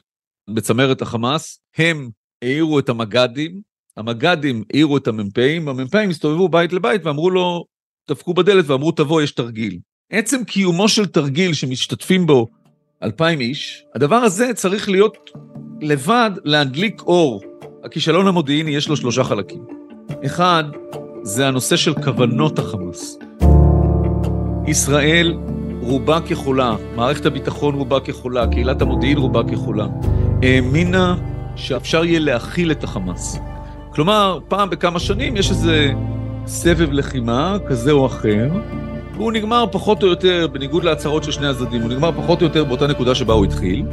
בצמרת 0.49 1.01
החמאס, 1.01 1.59
הם 1.77 2.09
העירו 2.41 2.79
את 2.79 2.89
המג"דים, 2.89 3.61
המג"דים 3.97 4.63
העירו 4.73 4.97
את 4.97 5.07
המ"פים, 5.07 5.69
המ"פים 5.69 6.09
הסתובבו 6.09 6.49
בית 6.49 6.73
לבית 6.73 7.05
ואמרו 7.05 7.29
לו, 7.29 7.65
דפקו 8.09 8.33
בדלת 8.33 8.65
ואמרו 8.67 8.91
תבוא, 8.91 9.21
יש 9.21 9.31
תרגיל. 9.31 9.79
עצם 10.11 10.43
קיומו 10.43 10.89
של 10.89 11.05
תרגיל 11.05 11.53
שמשתתפים 11.53 12.25
בו 12.25 12.47
אלפיים 13.03 13.39
איש, 13.39 13.83
הדבר 13.95 14.15
הזה 14.15 14.53
צריך 14.53 14.89
להיות 14.89 15.29
לבד 15.81 16.31
להדליק 16.43 17.01
אור. 17.01 17.41
הכישלון 17.83 18.27
המודיעיני 18.27 18.71
יש 18.71 18.89
לו 18.89 18.95
שלושה 18.95 19.23
חלקים. 19.23 19.65
אחד, 20.25 20.63
זה 21.21 21.47
הנושא 21.47 21.75
של 21.75 21.93
כוונות 21.93 22.59
החמאס. 22.59 23.17
ישראל 24.67 25.33
רובה 25.81 26.21
ככולה, 26.21 26.75
מערכת 26.95 27.25
הביטחון 27.25 27.75
רובה 27.75 27.99
ככולה, 27.99 28.47
קהילת 28.47 28.81
המודיעין 28.81 29.17
רובה 29.17 29.43
ככולה, 29.43 29.87
האמינה 30.43 31.15
שאפשר 31.55 32.05
יהיה 32.05 32.19
להכיל 32.19 32.71
את 32.71 32.83
החמאס. 32.83 33.39
כלומר, 33.89 34.39
פעם 34.47 34.69
בכמה 34.69 34.99
שנים 34.99 35.37
יש 35.37 35.49
איזה 35.49 35.91
סבב 36.45 36.91
לחימה 36.91 37.57
כזה 37.67 37.91
או 37.91 38.05
אחר, 38.05 38.49
והוא 39.15 39.31
נגמר 39.31 39.65
פחות 39.71 40.03
או 40.03 40.07
יותר, 40.07 40.47
בניגוד 40.51 40.83
להצהרות 40.83 41.23
של 41.23 41.31
שני 41.31 41.47
הצדדים, 41.47 41.81
הוא 41.81 41.89
נגמר 41.89 42.11
פחות 42.11 42.41
או 42.41 42.45
יותר 42.45 42.63
באותה 42.63 42.87
נקודה 42.87 43.15
שבה 43.15 43.33
הוא 43.33 43.45
התחיל, 43.45 43.85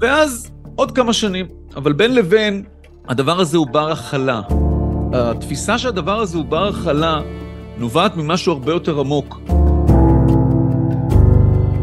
ואז 0.00 0.50
עוד 0.78 0.92
כמה 0.92 1.12
שנים. 1.12 1.46
אבל 1.76 1.92
בין 1.92 2.14
לבין, 2.14 2.64
הדבר 3.08 3.40
הזה 3.40 3.56
הוא 3.56 3.66
בר 3.66 3.90
הכלה. 3.92 4.40
התפיסה 5.12 5.78
שהדבר 5.78 6.20
הזה 6.20 6.36
הוא 6.36 6.44
בר 6.44 6.68
הכלה 6.68 7.20
נובעת 7.78 8.16
ממשהו 8.16 8.52
הרבה 8.52 8.72
יותר 8.72 9.00
עמוק. 9.00 9.40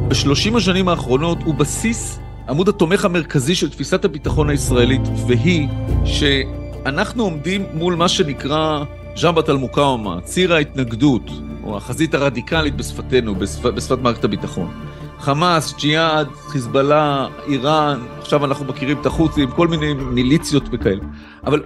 בשלושים 0.08 0.56
השנים 0.56 0.88
האחרונות 0.88 1.38
הוא 1.46 1.56
בסיס, 1.56 2.20
עמוד 2.50 2.70
התומך 2.70 3.06
המרכזי 3.06 3.56
של 3.56 3.70
תפיסת 3.70 4.06
הביטחון 4.06 4.50
הישראלית, 4.50 5.02
והיא 5.28 5.68
שאנחנו 6.06 7.24
עומדים 7.24 7.66
מול 7.74 7.96
מה 7.96 8.08
שנקרא 8.08 8.84
ז'מבת 9.16 9.50
אל-מוקאומה, 9.50 10.22
ציר 10.24 10.54
ההתנגדות, 10.54 11.30
או 11.64 11.78
החזית 11.78 12.14
הרדיקלית 12.14 12.76
בשפתנו, 12.76 13.36
בשפ... 13.36 13.66
בשפת 13.66 13.98
מערכת 13.98 14.24
הביטחון. 14.24 14.72
חמאס, 15.20 15.76
ג'יהאד, 15.78 16.28
חיזבאללה, 16.48 17.28
איראן, 17.48 18.00
עכשיו 18.20 18.46
אנחנו 18.46 18.66
מכירים 18.66 19.02
את 19.02 19.06
החות'ים, 19.06 19.52
כל 19.52 19.68
מיני 19.68 19.94
מיליציות 19.94 20.64
וכאלה. 20.72 21.02
אבל 21.46 21.64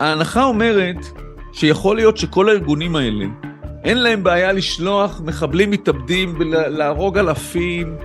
ההנחה 0.00 0.44
אומרת 0.44 0.96
שיכול 1.52 1.96
להיות 1.96 2.16
שכל 2.16 2.48
הארגונים 2.48 2.96
האלה 2.96 3.24
אין 3.84 4.02
להם 4.02 4.24
בעיה 4.24 4.52
לשלוח 4.52 5.20
מחבלים 5.24 5.70
מתאבדים 5.70 6.34
ולהרוג 6.38 7.18
אלפים, 7.18 7.96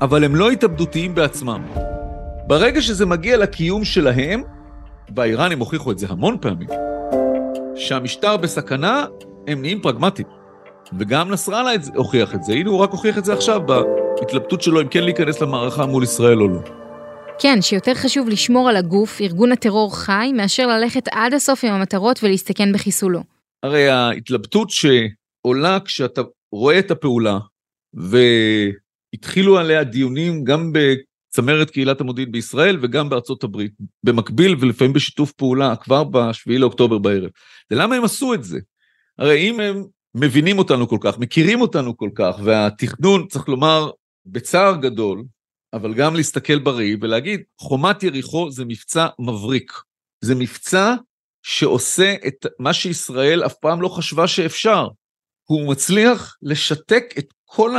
אבל 0.00 0.24
הם 0.24 0.34
לא 0.36 0.50
התאבדותיים 0.50 1.14
בעצמם. 1.14 1.62
ברגע 2.46 2.82
שזה 2.82 3.06
מגיע 3.06 3.36
לקיום 3.36 3.84
שלהם, 3.84 4.42
והאיראנים 5.16 5.58
הוכיחו 5.58 5.92
את 5.92 5.98
זה 5.98 6.06
המון 6.10 6.36
פעמים, 6.40 6.68
שהמשטר 7.76 8.36
בסכנה, 8.36 9.04
הם 9.48 9.60
נהיים 9.60 9.80
פרגמטיים. 9.80 10.28
וגם 10.98 11.30
נסראללה 11.30 11.70
הוכיח 11.94 12.34
את 12.34 12.42
זה, 12.42 12.52
הנה 12.52 12.70
הוא 12.70 12.78
רק 12.78 12.90
הוכיח 12.90 13.18
את 13.18 13.24
זה 13.24 13.32
עכשיו 13.32 13.60
בהתלבטות 13.66 14.62
שלו 14.62 14.80
אם 14.80 14.88
כן 14.88 15.04
להיכנס 15.04 15.40
למערכה 15.40 15.86
מול 15.86 16.02
ישראל 16.04 16.40
או 16.40 16.48
לא. 16.48 16.60
כן, 17.38 17.62
שיותר 17.62 17.94
חשוב 17.94 18.28
לשמור 18.28 18.68
על 18.68 18.76
הגוף, 18.76 19.20
ארגון 19.20 19.52
הטרור 19.52 19.96
חי, 19.96 20.32
מאשר 20.36 20.66
ללכת 20.66 21.08
עד 21.10 21.34
הסוף 21.34 21.64
עם 21.64 21.72
המטרות 21.72 22.20
ולהסתכן 22.22 22.72
בחיסולו. 22.72 23.22
הרי 23.62 23.88
ההתלבטות 23.88 24.70
ש... 24.70 24.86
עולה 25.42 25.78
כשאתה 25.84 26.22
רואה 26.52 26.78
את 26.78 26.90
הפעולה, 26.90 27.38
והתחילו 27.94 29.58
עליה 29.58 29.84
דיונים 29.84 30.44
גם 30.44 30.72
בצמרת 30.72 31.70
קהילת 31.70 32.00
המודיעין 32.00 32.32
בישראל 32.32 32.78
וגם 32.82 33.08
בארצות 33.08 33.44
הברית, 33.44 33.72
במקביל 34.04 34.56
ולפעמים 34.60 34.92
בשיתוף 34.92 35.32
פעולה 35.32 35.76
כבר 35.76 36.04
ב-7 36.04 36.58
לאוקטובר 36.58 36.98
בערב. 36.98 37.30
ולמה 37.70 37.94
הם 37.94 38.04
עשו 38.04 38.34
את 38.34 38.44
זה? 38.44 38.58
הרי 39.18 39.50
אם 39.50 39.60
הם 39.60 39.84
מבינים 40.14 40.58
אותנו 40.58 40.88
כל 40.88 40.98
כך, 41.00 41.18
מכירים 41.18 41.60
אותנו 41.60 41.96
כל 41.96 42.10
כך, 42.14 42.36
והתכנון, 42.44 43.26
צריך 43.28 43.48
לומר, 43.48 43.90
בצער 44.26 44.76
גדול, 44.76 45.24
אבל 45.72 45.94
גם 45.94 46.16
להסתכל 46.16 46.58
בראי 46.58 46.96
ולהגיד, 47.00 47.40
חומת 47.60 48.02
יריחו 48.02 48.50
זה 48.50 48.64
מבצע 48.64 49.06
מבריק. 49.18 49.72
זה 50.24 50.34
מבצע 50.34 50.94
שעושה 51.42 52.14
את 52.26 52.46
מה 52.58 52.72
שישראל 52.72 53.46
אף 53.46 53.54
פעם 53.54 53.82
לא 53.82 53.88
חשבה 53.88 54.28
שאפשר. 54.28 54.88
הוא 55.44 55.70
מצליח 55.70 56.36
לשתק 56.42 57.04
את 57.18 57.26
כל 57.44 57.74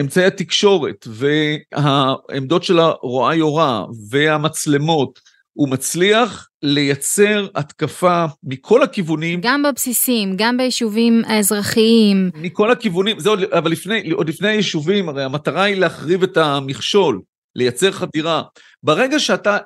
אמצעי 0.00 0.24
התקשורת 0.24 1.06
והעמדות 1.10 2.64
של 2.64 2.78
הרואה 2.78 3.34
יורה 3.34 3.86
והמצלמות, 4.10 5.20
הוא 5.52 5.68
מצליח 5.68 6.48
לייצר 6.62 7.46
התקפה 7.54 8.24
מכל 8.42 8.82
הכיוונים. 8.82 9.40
גם 9.42 9.62
בבסיסים, 9.62 10.34
גם 10.36 10.56
ביישובים 10.56 11.22
האזרחיים. 11.26 12.30
מכל 12.34 12.70
הכיוונים, 12.70 13.20
זה 13.20 13.28
עוד, 13.28 13.40
אבל 13.42 13.70
לפני, 13.70 14.10
עוד 14.10 14.28
לפני 14.28 14.48
היישובים, 14.48 15.08
הרי 15.08 15.24
המטרה 15.24 15.62
היא 15.62 15.76
להחריב 15.76 16.22
את 16.22 16.36
המכשול, 16.36 17.22
לייצר 17.56 17.92
חדירה. 17.92 18.42
ברגע 18.82 19.18
שאתה 19.18 19.58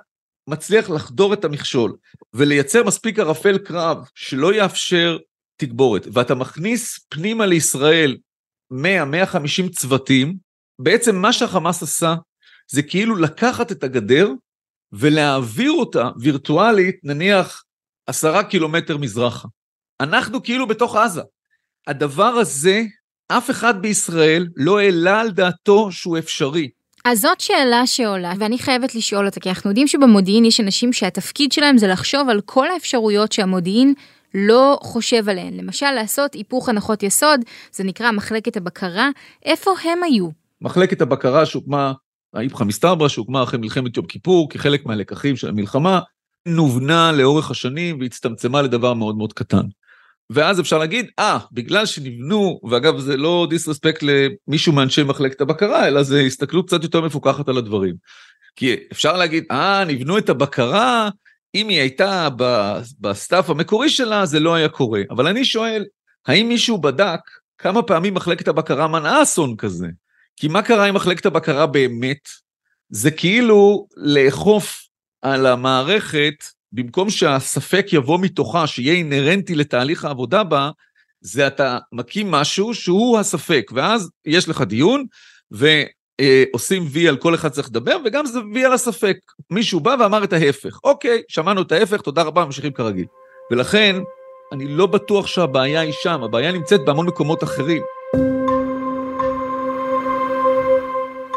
מצליח 0.48 0.90
לחדור 0.90 1.32
את 1.32 1.44
המכשול 1.44 1.96
ולייצר 2.34 2.84
מספיק 2.84 3.18
ערפל 3.18 3.58
קרב 3.58 3.98
שלא 4.14 4.54
יאפשר 4.54 5.18
תגבורת, 5.56 6.06
ואתה 6.12 6.34
מכניס 6.34 6.98
פנימה 7.08 7.46
לישראל 7.46 8.16
100-150 8.72 8.76
צוותים, 9.72 10.36
בעצם 10.78 11.16
מה 11.16 11.32
שהחמאס 11.32 11.82
עשה 11.82 12.14
זה 12.70 12.82
כאילו 12.82 13.16
לקחת 13.16 13.72
את 13.72 13.84
הגדר 13.84 14.30
ולהעביר 14.92 15.72
אותה 15.72 16.10
וירטואלית 16.20 16.96
נניח 17.04 17.62
עשרה 18.06 18.44
קילומטר 18.44 18.96
מזרחה. 18.96 19.48
אנחנו 20.00 20.42
כאילו 20.42 20.66
בתוך 20.66 20.96
עזה. 20.96 21.22
הדבר 21.86 22.24
הזה, 22.26 22.82
אף 23.28 23.50
אחד 23.50 23.82
בישראל 23.82 24.46
לא 24.56 24.78
העלה 24.78 25.20
על 25.20 25.30
דעתו 25.30 25.92
שהוא 25.92 26.18
אפשרי. 26.18 26.68
אז 27.04 27.20
זאת 27.20 27.40
שאלה 27.40 27.86
שעולה, 27.86 28.32
ואני 28.38 28.58
חייבת 28.58 28.94
לשאול 28.94 29.26
אותה, 29.26 29.40
כי 29.40 29.48
אנחנו 29.48 29.70
יודעים 29.70 29.88
שבמודיעין 29.88 30.44
יש 30.44 30.60
אנשים 30.60 30.92
שהתפקיד 30.92 31.52
שלהם 31.52 31.78
זה 31.78 31.86
לחשוב 31.86 32.28
על 32.28 32.40
כל 32.40 32.70
האפשרויות 32.70 33.32
שהמודיעין 33.32 33.94
לא 34.34 34.78
חושב 34.82 35.28
עליהן. 35.28 35.54
למשל, 35.54 35.90
לעשות 35.90 36.34
היפוך 36.34 36.68
הנחות 36.68 37.02
יסוד, 37.02 37.40
זה 37.72 37.84
נקרא 37.84 38.10
מחלקת 38.10 38.56
הבקרה, 38.56 39.08
איפה 39.44 39.70
הם 39.84 40.02
היו? 40.02 40.28
מחלקת 40.60 41.00
הבקרה 41.00 41.46
שהוקמה, 41.46 41.92
האיפכא 42.34 42.64
מסתברא, 42.64 43.08
שהוקמה 43.08 43.42
אחרי 43.42 43.58
מלחמת 43.58 43.96
יום 43.96 44.06
כיפור, 44.06 44.50
כחלק 44.50 44.86
מהלקחים 44.86 45.36
של 45.36 45.48
המלחמה, 45.48 46.00
נובנה 46.46 47.12
לאורך 47.12 47.50
השנים 47.50 48.00
והצטמצמה 48.00 48.62
לדבר 48.62 48.94
מאוד 48.94 49.16
מאוד 49.16 49.32
קטן. 49.32 49.66
ואז 50.30 50.60
אפשר 50.60 50.78
להגיד, 50.78 51.06
אה, 51.18 51.36
ah, 51.36 51.46
בגלל 51.52 51.86
שנבנו, 51.86 52.60
ואגב 52.70 52.98
זה 52.98 53.16
לא 53.16 53.46
דיסרספקט 53.50 54.02
למישהו 54.02 54.72
מאנשי 54.72 55.02
מחלקת 55.02 55.40
הבקרה, 55.40 55.88
אלא 55.88 56.02
זה 56.02 56.20
הסתכלות 56.20 56.66
קצת 56.66 56.82
יותר 56.82 57.00
מפוקחת 57.00 57.48
על 57.48 57.58
הדברים. 57.58 57.94
כי 58.56 58.76
אפשר 58.92 59.16
להגיד, 59.16 59.44
אה, 59.50 59.82
ah, 59.82 59.84
נבנו 59.84 60.18
את 60.18 60.28
הבקרה, 60.28 61.08
אם 61.54 61.68
היא 61.68 61.80
הייתה 61.80 62.28
ב 63.00 63.08
setup 63.08 63.50
המקורי 63.50 63.88
שלה, 63.88 64.26
זה 64.26 64.40
לא 64.40 64.54
היה 64.54 64.68
קורה. 64.68 65.02
אבל 65.10 65.26
אני 65.26 65.44
שואל, 65.44 65.84
האם 66.26 66.48
מישהו 66.48 66.78
בדק 66.78 67.20
כמה 67.58 67.82
פעמים 67.82 68.14
מחלקת 68.14 68.48
הבקרה 68.48 68.88
מנעה 68.88 69.22
אסון 69.22 69.56
כזה? 69.56 69.86
כי 70.36 70.48
מה 70.48 70.62
קרה 70.62 70.84
עם 70.84 70.94
מחלקת 70.94 71.26
הבקרה 71.26 71.66
באמת? 71.66 72.28
זה 72.88 73.10
כאילו 73.10 73.86
לאכוף 73.96 74.82
על 75.22 75.46
המערכת 75.46 76.34
במקום 76.72 77.10
שהספק 77.10 77.86
יבוא 77.92 78.18
מתוכה, 78.18 78.66
שיהיה 78.66 78.94
אינהרנטי 78.94 79.54
לתהליך 79.54 80.04
העבודה 80.04 80.44
בה, 80.44 80.70
זה 81.20 81.46
אתה 81.46 81.78
מקים 81.92 82.30
משהו 82.30 82.74
שהוא 82.74 83.18
הספק, 83.18 83.70
ואז 83.74 84.10
יש 84.26 84.48
לך 84.48 84.60
דיון, 84.60 85.04
ועושים 85.50 86.86
וי 86.90 87.08
על 87.08 87.16
כל 87.16 87.34
אחד 87.34 87.48
צריך 87.48 87.68
לדבר, 87.68 87.96
וגם 88.04 88.26
זה 88.26 88.38
וי 88.54 88.64
על 88.64 88.72
הספק. 88.72 89.16
מישהו 89.50 89.80
בא 89.80 89.96
ואמר 90.00 90.24
את 90.24 90.32
ההפך. 90.32 90.78
אוקיי, 90.84 91.22
שמענו 91.28 91.62
את 91.62 91.72
ההפך, 91.72 92.00
תודה 92.00 92.22
רבה, 92.22 92.44
ממשיכים 92.44 92.72
כרגיל. 92.72 93.06
ולכן, 93.50 93.96
אני 94.52 94.68
לא 94.68 94.86
בטוח 94.86 95.26
שהבעיה 95.26 95.80
היא 95.80 95.92
שם, 96.02 96.22
הבעיה 96.22 96.52
נמצאת 96.52 96.80
בהמון 96.84 97.06
מקומות 97.06 97.44
אחרים. 97.44 97.82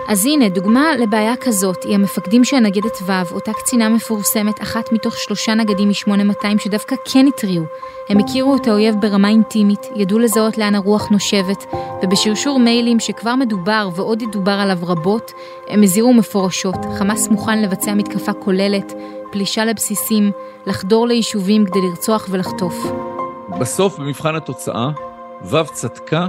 אז 0.09 0.25
הנה, 0.25 0.49
דוגמה 0.49 0.95
לבעיה 0.95 1.35
כזאת 1.35 1.83
היא 1.83 1.95
המפקדים 1.95 2.43
של 2.43 2.59
נגדת 2.59 2.97
ו', 3.05 3.31
אותה 3.31 3.53
קצינה 3.53 3.89
מפורסמת, 3.89 4.61
אחת 4.61 4.91
מתוך 4.91 5.17
שלושה 5.17 5.53
נגדים 5.53 5.89
מ-8200 5.89 6.59
שדווקא 6.59 6.95
כן 7.05 7.25
התריעו. 7.27 7.65
הם 8.09 8.19
הכירו 8.19 8.55
את 8.55 8.67
האויב 8.67 8.95
ברמה 8.99 9.29
אינטימית, 9.29 9.87
ידעו 9.95 10.19
לזהות 10.19 10.57
לאן 10.57 10.75
הרוח 10.75 11.09
נושבת, 11.09 11.65
ובשרשור 12.03 12.59
מיילים 12.59 12.99
שכבר 12.99 13.35
מדובר 13.35 13.89
ועוד 13.95 14.21
ידובר 14.21 14.51
עליו 14.51 14.77
רבות, 14.81 15.31
הם 15.67 15.83
הזהירו 15.83 16.13
מפורשות, 16.13 16.77
חמאס 16.97 17.27
מוכן 17.27 17.61
לבצע 17.61 17.93
מתקפה 17.93 18.33
כוללת, 18.33 18.93
פלישה 19.31 19.65
לבסיסים, 19.65 20.31
לחדור 20.65 21.07
ליישובים 21.07 21.65
כדי 21.65 21.81
לרצוח 21.81 22.27
ולחטוף. 22.29 22.91
בסוף, 23.59 23.99
במבחן 23.99 24.35
התוצאה, 24.35 24.89
ו' 25.45 25.63
צדקה 25.73 26.27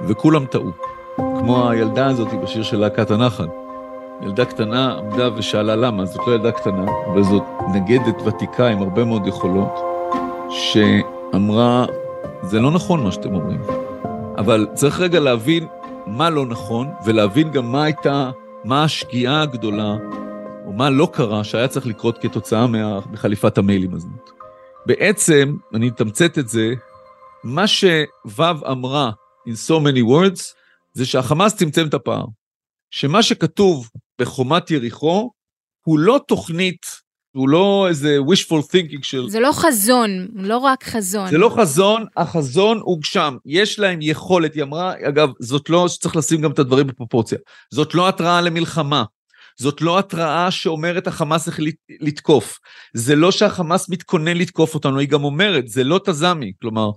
וכולם 0.00 0.46
טעו. 0.46 0.89
כמו 1.16 1.70
הילדה 1.70 2.06
הזאת 2.06 2.28
בשיר 2.42 2.62
של 2.62 2.76
להקת 2.76 3.10
הנחל. 3.10 3.46
ילדה 4.22 4.44
קטנה 4.44 4.98
עמדה 4.98 5.28
ושאלה 5.36 5.76
למה, 5.76 6.04
זאת 6.04 6.26
לא 6.26 6.32
ילדה 6.32 6.52
קטנה, 6.52 6.84
אבל 7.12 7.22
זאת 7.22 7.42
נגדת 7.74 8.22
ותיקה 8.24 8.68
עם 8.68 8.82
הרבה 8.82 9.04
מאוד 9.04 9.26
יכולות, 9.26 9.74
שאמרה, 10.50 11.86
זה 12.42 12.60
לא 12.60 12.70
נכון 12.70 13.04
מה 13.04 13.12
שאתם 13.12 13.34
אומרים. 13.34 13.60
אבל 14.38 14.66
צריך 14.74 15.00
רגע 15.00 15.20
להבין 15.20 15.66
מה 16.06 16.30
לא 16.30 16.46
נכון, 16.46 16.88
ולהבין 17.04 17.50
גם 17.50 17.72
מה 17.72 17.84
הייתה, 17.84 18.30
מה 18.64 18.84
השגיאה 18.84 19.42
הגדולה, 19.42 19.96
או 20.66 20.72
מה 20.72 20.90
לא 20.90 21.08
קרה 21.12 21.44
שהיה 21.44 21.68
צריך 21.68 21.86
לקרות 21.86 22.18
כתוצאה 22.18 22.66
מחליפת 23.12 23.58
המיילים 23.58 23.94
הזאת. 23.94 24.30
בעצם, 24.86 25.56
אני 25.74 25.88
אתמצת 25.88 26.38
את 26.38 26.48
זה, 26.48 26.74
מה 27.44 27.66
שו' 27.66 27.86
אמרה 28.70 29.10
in 29.48 29.52
so 29.68 29.72
many 29.72 30.02
words, 30.08 30.59
זה 30.92 31.06
שהחמאס 31.06 31.56
צמצם 31.56 31.86
את 31.86 31.94
הפער. 31.94 32.24
שמה 32.90 33.22
שכתוב 33.22 33.90
בחומת 34.20 34.70
יריחו 34.70 35.30
הוא 35.86 35.98
לא 35.98 36.20
תוכנית, 36.28 36.86
הוא 37.36 37.48
לא 37.48 37.86
איזה 37.88 38.18
wishful 38.18 38.62
thinking 38.62 39.02
של... 39.02 39.28
זה 39.28 39.40
לא 39.40 39.50
חזון, 39.52 40.28
לא 40.34 40.58
רק 40.58 40.84
חזון. 40.84 41.30
זה 41.30 41.38
לא 41.38 41.54
חזון, 41.56 42.06
החזון 42.16 42.78
הוגשם. 42.78 43.36
יש 43.46 43.78
להם 43.78 43.98
יכולת, 44.02 44.54
היא 44.54 44.62
אמרה, 44.62 44.94
אגב, 45.08 45.28
זאת 45.40 45.70
לא, 45.70 45.86
צריך 46.00 46.16
לשים 46.16 46.40
גם 46.40 46.50
את 46.50 46.58
הדברים 46.58 46.86
בפרופורציה, 46.86 47.38
זאת 47.70 47.94
לא 47.94 48.08
התראה 48.08 48.40
למלחמה. 48.40 49.04
זאת 49.58 49.82
לא 49.82 49.98
התראה 49.98 50.50
שאומרת 50.50 51.06
החמאס 51.06 51.48
איך 51.48 51.60
לתקוף. 52.00 52.58
זה 52.94 53.16
לא 53.16 53.30
שהחמאס 53.30 53.88
מתכונן 53.88 54.36
לתקוף 54.36 54.74
אותנו, 54.74 54.98
היא 54.98 55.08
גם 55.08 55.24
אומרת, 55.24 55.68
זה 55.68 55.84
לא 55.84 56.00
תזמי, 56.04 56.52
כלומר, 56.60 56.90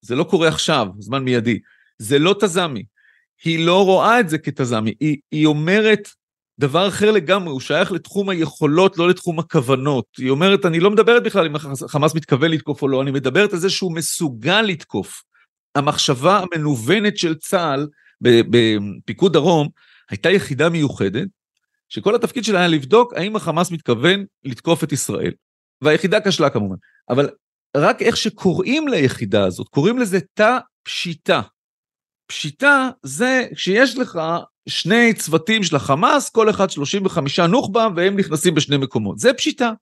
זה 0.00 0.14
לא 0.14 0.24
קורה 0.24 0.48
עכשיו, 0.48 0.86
זמן 0.98 1.24
מיידי. 1.24 1.58
זה 1.98 2.18
לא 2.18 2.34
תזמי. 2.40 2.84
היא 3.44 3.66
לא 3.66 3.84
רואה 3.84 4.20
את 4.20 4.28
זה 4.28 4.38
כתזמי, 4.38 4.94
היא, 5.00 5.16
היא 5.32 5.46
אומרת 5.46 6.08
דבר 6.58 6.88
אחר 6.88 7.10
לגמרי, 7.10 7.50
הוא 7.50 7.60
שייך 7.60 7.92
לתחום 7.92 8.28
היכולות, 8.28 8.98
לא 8.98 9.08
לתחום 9.08 9.38
הכוונות. 9.38 10.04
היא 10.18 10.30
אומרת, 10.30 10.66
אני 10.66 10.80
לא 10.80 10.90
מדברת 10.90 11.22
בכלל 11.22 11.46
אם 11.46 11.56
החמאס 11.56 12.14
מתכוון 12.14 12.50
לתקוף 12.50 12.82
או 12.82 12.88
לא, 12.88 13.02
אני 13.02 13.10
מדברת 13.10 13.52
על 13.52 13.58
זה 13.58 13.70
שהוא 13.70 13.94
מסוגל 13.94 14.62
לתקוף. 14.62 15.22
המחשבה 15.74 16.40
המנוונת 16.40 17.18
של 17.18 17.34
צה"ל 17.34 17.86
בפיקוד 18.20 19.32
דרום 19.32 19.68
הייתה 20.10 20.30
יחידה 20.30 20.68
מיוחדת, 20.68 21.28
שכל 21.88 22.14
התפקיד 22.14 22.44
שלה 22.44 22.58
היה 22.58 22.68
לבדוק 22.68 23.12
האם 23.14 23.36
החמאס 23.36 23.70
מתכוון 23.70 24.24
לתקוף 24.44 24.84
את 24.84 24.92
ישראל. 24.92 25.32
והיחידה 25.82 26.20
כשלה 26.20 26.50
כמובן. 26.50 26.76
אבל 27.08 27.28
רק 27.76 28.02
איך 28.02 28.16
שקוראים 28.16 28.88
ליחידה 28.88 29.44
הזאת, 29.44 29.68
קוראים 29.68 29.98
לזה 29.98 30.18
תא 30.34 30.58
פשיטה. 30.82 31.40
פשיטה 32.26 32.90
זה 33.02 33.46
שיש 33.54 33.98
לך 33.98 34.18
שני 34.68 35.14
צוותים 35.14 35.62
של 35.62 35.76
החמאס, 35.76 36.30
כל 36.30 36.50
אחד 36.50 36.70
35 36.70 37.40
נוח'בה, 37.40 37.88
והם 37.96 38.18
נכנסים 38.18 38.54
בשני 38.54 38.76
מקומות. 38.76 39.18
זה 39.18 39.34
פשיטה. 39.34 39.72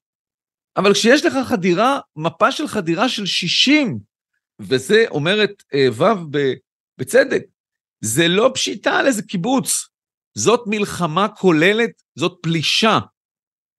אבל 0.77 0.93
כשיש 0.93 1.25
לך 1.25 1.35
חדירה, 1.49 2.01
מפה 2.17 2.53
של 2.53 2.69
חדירה 2.69 3.09
של 3.09 3.27
60, 3.27 3.99
וזה 4.61 5.05
אומרת 5.11 5.63
אה, 5.75 5.89
ובצדק, 5.93 7.43
זה 8.01 8.29
לא 8.29 8.51
פשיטה 8.55 8.99
על 8.99 9.07
איזה 9.07 9.23
קיבוץ, 9.23 9.89
זאת 10.35 10.61
מלחמה 10.67 11.29
כוללת, 11.29 11.91
זאת 12.19 12.39
פלישה. 12.43 12.99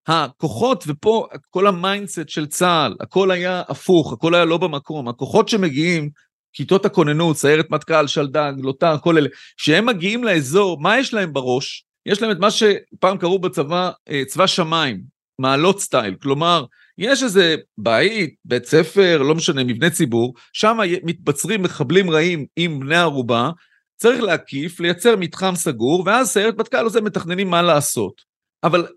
הכוחות, 0.07 0.83
ופה 0.87 1.27
כל 1.49 1.67
ה 1.67 1.75
mindset 1.75 2.29
של 2.29 2.47
צה"ל, 2.47 2.95
הכל 2.99 3.31
היה 3.31 3.63
הפוך, 3.67 4.13
הכל 4.13 4.35
היה 4.35 4.45
לא 4.45 4.57
במקום. 4.57 5.07
הכוחות 5.07 5.49
שמגיעים 5.49 6.09
כיתות 6.53 6.85
הכוננות, 6.85 7.37
סיירת 7.37 7.69
מטכ"ל, 7.69 8.07
שלדג, 8.07 8.53
לוטר, 8.57 8.97
כל 8.97 9.17
אלה, 9.17 9.29
כשהם 9.57 9.85
מגיעים 9.85 10.23
לאזור, 10.23 10.81
מה 10.81 10.99
יש 10.99 11.13
להם 11.13 11.33
בראש? 11.33 11.85
יש 12.05 12.21
להם 12.21 12.31
את 12.31 12.37
מה 12.39 12.51
שפעם 12.51 13.17
קראו 13.17 13.39
בצבא 13.39 13.91
אה, 14.09 14.23
צבא 14.27 14.47
שמיים, 14.47 15.01
מעלות 15.39 15.79
style, 15.79 16.15
כלומר, 16.21 16.65
יש 16.97 17.23
איזה 17.23 17.55
בית, 17.77 18.35
בית 18.45 18.65
ספר, 18.65 19.21
לא 19.21 19.35
משנה, 19.35 19.63
מבנה 19.63 19.89
ציבור, 19.89 20.33
שם 20.53 20.77
מתבצרים 21.03 21.63
מחבלים 21.63 22.09
רעים 22.09 22.45
עם 22.55 22.79
בני 22.79 22.97
ערובה, 22.97 23.49
צריך 23.95 24.21
להקיף, 24.21 24.79
לייצר 24.79 25.15
מתחם 25.15 25.55
סגור, 25.55 26.03
ואז 26.05 26.29
סיירת 26.29 26.57
מטכ"ל 26.57 26.83
עושה 26.83 27.01
מתכננים 27.01 27.49
מה 27.49 27.61
לעשות. 27.61 28.21
אבל 28.63 28.87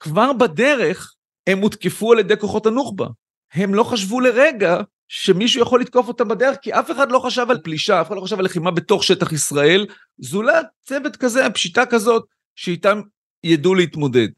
כבר 0.00 0.32
בדרך 0.32 1.14
הם 1.46 1.58
הותקפו 1.58 2.12
על 2.12 2.18
ידי 2.18 2.36
כוחות 2.36 2.66
הנוח'בה. 2.66 3.06
הם 3.52 3.74
לא 3.74 3.84
חשבו 3.84 4.20
לרגע 4.20 4.80
שמישהו 5.08 5.62
יכול 5.62 5.80
לתקוף 5.80 6.08
אותם 6.08 6.28
בדרך, 6.28 6.56
כי 6.62 6.72
אף 6.72 6.90
אחד 6.90 7.12
לא 7.12 7.18
חשב 7.18 7.46
על 7.50 7.58
פלישה, 7.58 8.00
אף 8.00 8.06
אחד 8.06 8.16
לא 8.16 8.20
חשב 8.20 8.38
על 8.38 8.44
לחימה 8.44 8.70
בתוך 8.70 9.04
שטח 9.04 9.32
ישראל, 9.32 9.86
זולת 10.18 10.66
צוות 10.82 11.16
כזה, 11.16 11.50
פשיטה 11.54 11.86
כזאת, 11.86 12.24
שאיתם 12.56 13.00
ידעו 13.44 13.74
להתמודד. 13.74 14.28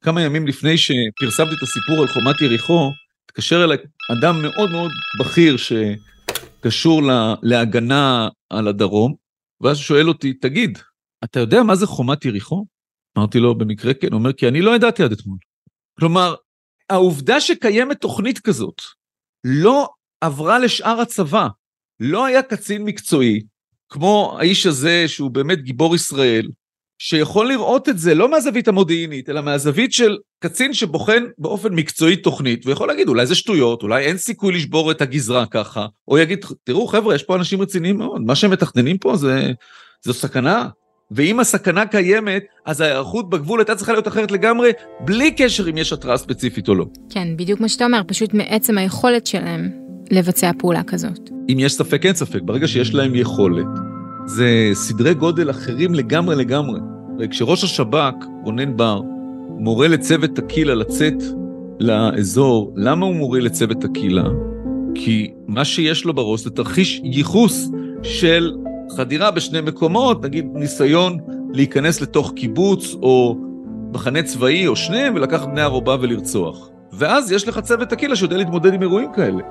כמה 0.00 0.22
ימים 0.22 0.46
לפני 0.46 0.78
שפרסמתי 0.78 1.54
את 1.54 1.62
הסיפור 1.62 2.02
על 2.02 2.08
חומת 2.08 2.40
יריחו, 2.40 2.90
התקשר 3.24 3.64
אליי 3.64 3.78
אדם 4.18 4.42
מאוד 4.42 4.70
מאוד 4.70 4.90
בכיר 5.20 5.56
שקשור 5.56 7.02
לה, 7.02 7.34
להגנה 7.42 8.28
על 8.50 8.68
הדרום, 8.68 9.14
ואז 9.60 9.76
הוא 9.76 9.82
שואל 9.82 10.08
אותי, 10.08 10.32
תגיד, 10.32 10.78
אתה 11.24 11.40
יודע 11.40 11.62
מה 11.62 11.74
זה 11.74 11.86
חומת 11.86 12.24
יריחו? 12.24 12.66
אמרתי 13.18 13.38
לו, 13.38 13.58
במקרה 13.58 13.94
כן, 13.94 14.12
הוא 14.12 14.18
אומר, 14.18 14.32
כי 14.32 14.48
אני 14.48 14.60
לא 14.60 14.76
ידעתי 14.76 15.02
עד 15.02 15.12
אתמול. 15.12 15.38
כלומר, 15.98 16.34
העובדה 16.90 17.40
שקיימת 17.40 18.00
תוכנית 18.00 18.38
כזאת 18.38 18.82
לא 19.44 19.88
עברה 20.20 20.58
לשאר 20.58 21.00
הצבא. 21.00 21.46
לא 22.00 22.26
היה 22.26 22.42
קצין 22.42 22.84
מקצועי, 22.84 23.40
כמו 23.88 24.36
האיש 24.40 24.66
הזה 24.66 25.08
שהוא 25.08 25.30
באמת 25.30 25.62
גיבור 25.62 25.94
ישראל, 25.94 26.48
שיכול 26.98 27.48
לראות 27.48 27.88
את 27.88 27.98
זה 27.98 28.14
לא 28.14 28.30
מהזווית 28.30 28.68
המודיעינית, 28.68 29.28
אלא 29.28 29.40
מהזווית 29.40 29.92
של 29.92 30.16
קצין 30.40 30.74
שבוחן 30.74 31.24
באופן 31.38 31.74
מקצועי 31.74 32.16
תוכנית, 32.16 32.66
ויכול 32.66 32.88
להגיד 32.88 33.08
אולי 33.08 33.26
זה 33.26 33.34
שטויות, 33.34 33.82
אולי 33.82 34.04
אין 34.04 34.16
סיכוי 34.16 34.52
לשבור 34.52 34.90
את 34.90 35.02
הגזרה 35.02 35.46
ככה, 35.46 35.86
או 36.08 36.18
יגיד 36.18 36.44
תראו 36.64 36.86
חבר'ה 36.86 37.14
יש 37.14 37.22
פה 37.22 37.36
אנשים 37.36 37.62
רציניים 37.62 37.98
מאוד, 37.98 38.22
מה 38.22 38.34
שהם 38.34 38.50
מתכננים 38.50 38.98
פה 38.98 39.16
זה, 39.16 39.52
זו 40.04 40.14
סכנה, 40.14 40.68
ואם 41.10 41.40
הסכנה 41.40 41.86
קיימת, 41.86 42.42
אז 42.64 42.80
ההיערכות 42.80 43.30
בגבול 43.30 43.60
הייתה 43.60 43.74
צריכה 43.74 43.92
להיות 43.92 44.08
אחרת 44.08 44.30
לגמרי, 44.30 44.70
בלי 45.00 45.30
קשר 45.30 45.70
אם 45.70 45.78
יש 45.78 45.92
התראה 45.92 46.16
ספציפית 46.16 46.68
או 46.68 46.74
לא. 46.74 46.86
כן, 47.10 47.28
בדיוק 47.36 47.60
מה 47.60 47.68
שאתה 47.68 47.84
אומר, 47.84 48.00
פשוט 48.06 48.34
מעצם 48.34 48.78
היכולת 48.78 49.26
שלהם 49.26 49.68
לבצע 50.10 50.50
פעולה 50.58 50.82
כזאת. 50.82 51.30
אם 51.52 51.56
יש 51.60 51.72
ספק, 51.72 52.06
אין 52.06 52.14
ספק, 52.14 52.40
ברגע 52.44 52.68
שיש 52.68 52.94
להם 52.94 53.14
יכולת, 53.14 53.66
זה 54.26 54.70
סדרי 54.72 55.14
גודל 55.14 55.50
אחרים 55.50 55.94
לגמרי 55.94 56.36
לגמרי. 56.36 56.80
וכשראש 57.18 57.64
השב"כ, 57.64 58.14
רונן 58.44 58.76
בר, 58.76 59.00
מורה 59.48 59.88
לצוות 59.88 60.30
טקילה 60.36 60.74
לצאת 60.74 61.22
לאזור, 61.80 62.72
למה 62.76 63.06
הוא 63.06 63.14
מורה 63.14 63.40
לצוות 63.40 63.80
טקילה? 63.80 64.24
כי 64.94 65.30
מה 65.46 65.64
שיש 65.64 66.04
לו 66.04 66.14
בראש 66.14 66.44
זה 66.44 66.50
תרחיש 66.50 67.00
ייחוס 67.04 67.70
של 68.02 68.52
חדירה 68.96 69.30
בשני 69.30 69.60
מקומות, 69.60 70.24
נגיד 70.24 70.46
ניסיון 70.54 71.18
להיכנס 71.52 72.00
לתוך 72.00 72.32
קיבוץ 72.36 72.94
או 73.02 73.36
מחנה 73.92 74.22
צבאי 74.22 74.66
או 74.66 74.76
שניהם 74.76 75.14
ולקחת 75.14 75.46
בני 75.46 75.60
ערובה 75.60 75.96
ולרצוח. 76.00 76.68
ואז 76.92 77.32
יש 77.32 77.48
לך 77.48 77.58
צוות 77.58 77.88
טקילה 77.88 78.16
שיודע 78.16 78.36
להתמודד 78.36 78.74
עם 78.74 78.82
אירועים 78.82 79.12
כאלה. 79.12 79.42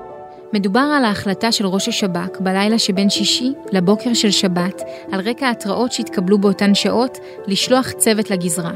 מדובר 0.52 0.80
על 0.80 1.04
ההחלטה 1.04 1.52
של 1.52 1.66
ראש 1.66 1.88
השב"כ 1.88 2.40
בלילה 2.40 2.78
שבין 2.78 3.10
שישי 3.10 3.52
לבוקר 3.72 4.14
של 4.14 4.30
שבת, 4.30 4.82
על 5.12 5.20
רקע 5.20 5.50
התראות 5.50 5.92
שהתקבלו 5.92 6.38
באותן 6.38 6.74
שעות, 6.74 7.18
לשלוח 7.46 7.90
צוות 7.92 8.30
לגזרה. 8.30 8.72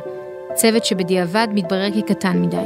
צוות 0.54 0.84
שבדיעבד 0.84 1.48
מתברר 1.54 1.88
כקטן 1.90 2.42
מדי. 2.42 2.56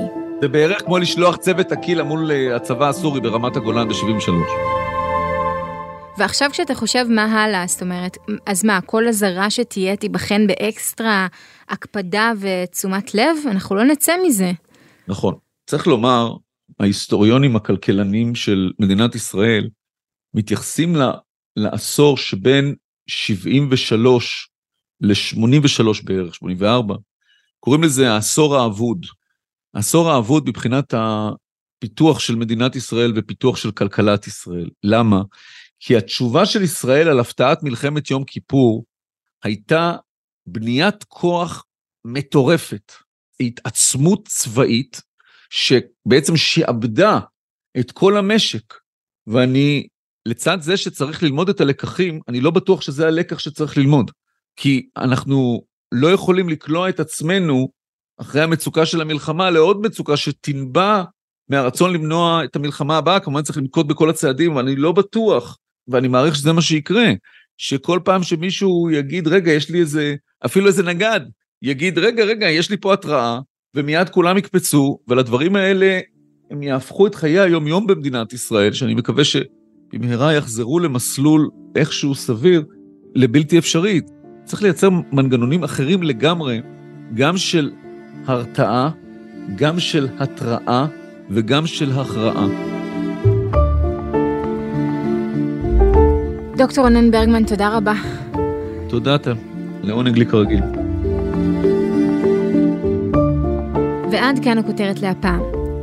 זה 0.40 0.48
בערך 0.48 0.82
כמו 0.84 0.98
לשלוח 0.98 1.36
צוות 1.36 1.66
טקילה 1.66 2.04
מול 2.04 2.30
אה, 2.30 2.56
הצבא 2.56 2.88
הסורי 2.88 3.20
ברמת 3.20 3.56
הגולן 3.56 3.88
ב-73. 3.88 4.75
ועכשיו 6.18 6.50
כשאתה 6.52 6.74
חושב 6.74 7.06
מה 7.08 7.24
הלאה, 7.24 7.66
זאת 7.66 7.82
אומרת, 7.82 8.16
אז 8.46 8.64
מה, 8.64 8.80
כל 8.80 9.08
אזהרה 9.08 9.50
שתהיה 9.50 9.96
תיבחן 9.96 10.46
באקסטרה 10.46 11.26
הקפדה 11.68 12.32
ותשומת 12.40 13.14
לב? 13.14 13.36
אנחנו 13.50 13.76
לא 13.76 13.84
נצא 13.84 14.12
מזה. 14.26 14.52
נכון. 15.08 15.34
צריך 15.66 15.86
לומר, 15.86 16.32
ההיסטוריונים 16.80 17.56
הכלכלנים 17.56 18.34
של 18.34 18.72
מדינת 18.78 19.14
ישראל 19.14 19.68
מתייחסים 20.34 20.96
לה, 20.96 21.12
לעשור 21.56 22.16
שבין 22.16 22.74
73 23.06 24.48
ל-83 25.00 26.04
בערך, 26.04 26.34
84, 26.34 26.94
קוראים 27.60 27.82
לזה 27.82 28.12
העשור 28.12 28.56
האבוד. 28.56 29.06
העשור 29.74 30.10
האבוד 30.10 30.48
מבחינת 30.48 30.94
הפיתוח 30.96 32.20
של 32.20 32.34
מדינת 32.34 32.76
ישראל 32.76 33.12
ופיתוח 33.16 33.56
של 33.56 33.70
כלכלת 33.70 34.26
ישראל. 34.26 34.68
למה? 34.84 35.22
כי 35.80 35.96
התשובה 35.96 36.46
של 36.46 36.62
ישראל 36.62 37.08
על 37.08 37.20
הפתעת 37.20 37.62
מלחמת 37.62 38.10
יום 38.10 38.24
כיפור 38.24 38.84
הייתה 39.42 39.92
בניית 40.46 41.04
כוח 41.04 41.64
מטורפת, 42.04 42.92
התעצמות 43.40 44.28
צבאית 44.28 45.02
שבעצם 45.50 46.36
שעבדה 46.36 47.18
את 47.78 47.92
כל 47.92 48.16
המשק, 48.16 48.74
ואני, 49.26 49.86
לצד 50.26 50.60
זה 50.60 50.76
שצריך 50.76 51.22
ללמוד 51.22 51.48
את 51.48 51.60
הלקחים, 51.60 52.20
אני 52.28 52.40
לא 52.40 52.50
בטוח 52.50 52.80
שזה 52.80 53.06
הלקח 53.06 53.38
שצריך 53.38 53.76
ללמוד, 53.76 54.10
כי 54.56 54.88
אנחנו 54.96 55.62
לא 55.92 56.08
יכולים 56.12 56.48
לקלוע 56.48 56.88
את 56.88 57.00
עצמנו 57.00 57.68
אחרי 58.20 58.42
המצוקה 58.42 58.86
של 58.86 59.00
המלחמה 59.00 59.50
לעוד 59.50 59.80
מצוקה 59.80 60.16
שתנבע 60.16 61.02
מהרצון 61.48 61.92
למנוע 61.92 62.44
את 62.44 62.56
המלחמה 62.56 62.96
הבאה, 62.96 63.20
כמובן 63.20 63.42
צריך 63.42 63.58
לנקוט 63.58 63.86
בכל 63.86 64.10
הצעדים, 64.10 64.52
אבל 64.52 64.62
אני 64.62 64.76
לא 64.76 64.92
בטוח, 64.92 65.58
ואני 65.88 66.08
מעריך 66.08 66.36
שזה 66.36 66.52
מה 66.52 66.62
שיקרה, 66.62 67.12
שכל 67.58 68.00
פעם 68.04 68.22
שמישהו 68.22 68.90
יגיד, 68.90 69.28
רגע, 69.28 69.52
יש 69.52 69.70
לי 69.70 69.80
איזה, 69.80 70.14
אפילו 70.44 70.66
איזה 70.66 70.82
נגד, 70.82 71.20
יגיד, 71.62 71.98
רגע, 71.98 72.24
רגע, 72.24 72.50
יש 72.50 72.70
לי 72.70 72.76
פה 72.76 72.92
התראה, 72.92 73.40
ומיד 73.74 74.08
כולם 74.08 74.38
יקפצו, 74.38 74.98
ולדברים 75.08 75.56
האלה 75.56 76.00
הם 76.50 76.62
יהפכו 76.62 77.06
את 77.06 77.14
חיי 77.14 77.40
היום-יום 77.40 77.86
במדינת 77.86 78.32
ישראל, 78.32 78.72
שאני 78.72 78.94
מקווה 78.94 79.24
שבמהרה 79.24 80.34
יחזרו 80.34 80.78
למסלול 80.78 81.50
איכשהו 81.76 82.14
סביר, 82.14 82.64
לבלתי 83.14 83.58
אפשרי. 83.58 84.00
צריך 84.44 84.62
לייצר 84.62 84.90
מנגנונים 84.90 85.64
אחרים 85.64 86.02
לגמרי, 86.02 86.60
גם 87.14 87.36
של 87.36 87.70
הרתעה, 88.26 88.90
גם 89.56 89.80
של 89.80 90.08
התראה 90.18 90.86
וגם 91.30 91.66
של 91.66 91.90
הכרעה. 91.90 92.75
דוקטור 96.66 96.84
רונן 96.84 97.10
ברגמן, 97.10 97.44
תודה 97.44 97.76
רבה. 97.76 97.92
תודה, 98.88 99.18
תם. 99.18 99.34
לעונג 99.82 100.18
לי 100.18 100.26
כרגיל. 100.26 100.60
ועד 104.10 104.38
כאן 104.44 104.58
הכותרת 104.58 105.02
להפעם. 105.02 105.40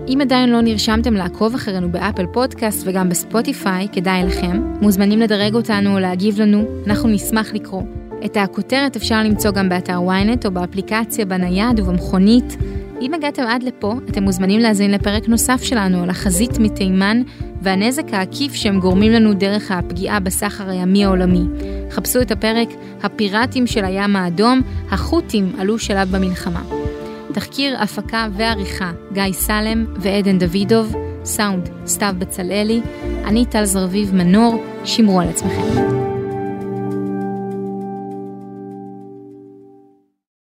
אם 0.07 0.17
עדיין 0.21 0.49
לא 0.49 0.61
נרשמתם 0.61 1.13
לעקוב 1.13 1.55
אחרינו 1.55 1.91
באפל 1.91 2.25
פודקאסט 2.33 2.87
וגם 2.87 3.09
בספוטיפיי, 3.09 3.87
כדאי 3.91 4.23
לכם. 4.23 4.61
מוזמנים 4.81 5.19
לדרג 5.19 5.55
אותנו 5.55 5.93
או 5.93 5.99
להגיב 5.99 6.41
לנו, 6.41 6.65
אנחנו 6.87 7.09
נשמח 7.09 7.53
לקרוא. 7.53 7.83
את 8.25 8.37
הכותרת 8.37 8.95
אפשר 8.95 9.23
למצוא 9.23 9.51
גם 9.51 9.69
באתר 9.69 9.99
ynet 9.99 10.45
או 10.45 10.51
באפליקציה 10.51 11.25
בנייד 11.25 11.79
ובמכונית. 11.79 12.57
אם 13.01 13.13
הגעתם 13.13 13.43
עד 13.43 13.63
לפה, 13.63 13.95
אתם 14.09 14.23
מוזמנים 14.23 14.59
להאזין 14.59 14.91
לפרק 14.91 15.27
נוסף 15.27 15.63
שלנו 15.63 16.03
על 16.03 16.09
החזית 16.09 16.59
מתימן 16.59 17.21
והנזק 17.63 18.13
העקיף 18.13 18.53
שהם 18.53 18.79
גורמים 18.79 19.11
לנו 19.11 19.33
דרך 19.33 19.71
הפגיעה 19.71 20.19
בסחר 20.19 20.69
הימי 20.69 21.05
העולמי. 21.05 21.43
חפשו 21.91 22.21
את 22.21 22.31
הפרק 22.31 22.67
"הפיראטים 23.03 23.67
של 23.67 23.85
הים 23.85 24.15
האדום, 24.15 24.61
החות'ים 24.91 25.55
עלו 25.59 25.79
שלב 25.79 26.15
במלחמה". 26.15 26.61
תחקיר, 27.33 27.81
הפקה 27.81 28.27
ועריכה 28.37 28.91
גיא 29.13 29.31
סלם 29.31 29.85
ועדן 29.95 30.39
דוידוב, 30.39 30.95
סאונד 31.23 31.69
סתיו 31.85 32.15
בצלאלי, 32.17 32.81
אני 33.25 33.45
טל 33.45 33.65
זרביב 33.65 34.15
מנור, 34.15 34.63
שמרו 34.83 35.21
על 35.21 35.29
עצמכם. 35.29 36.02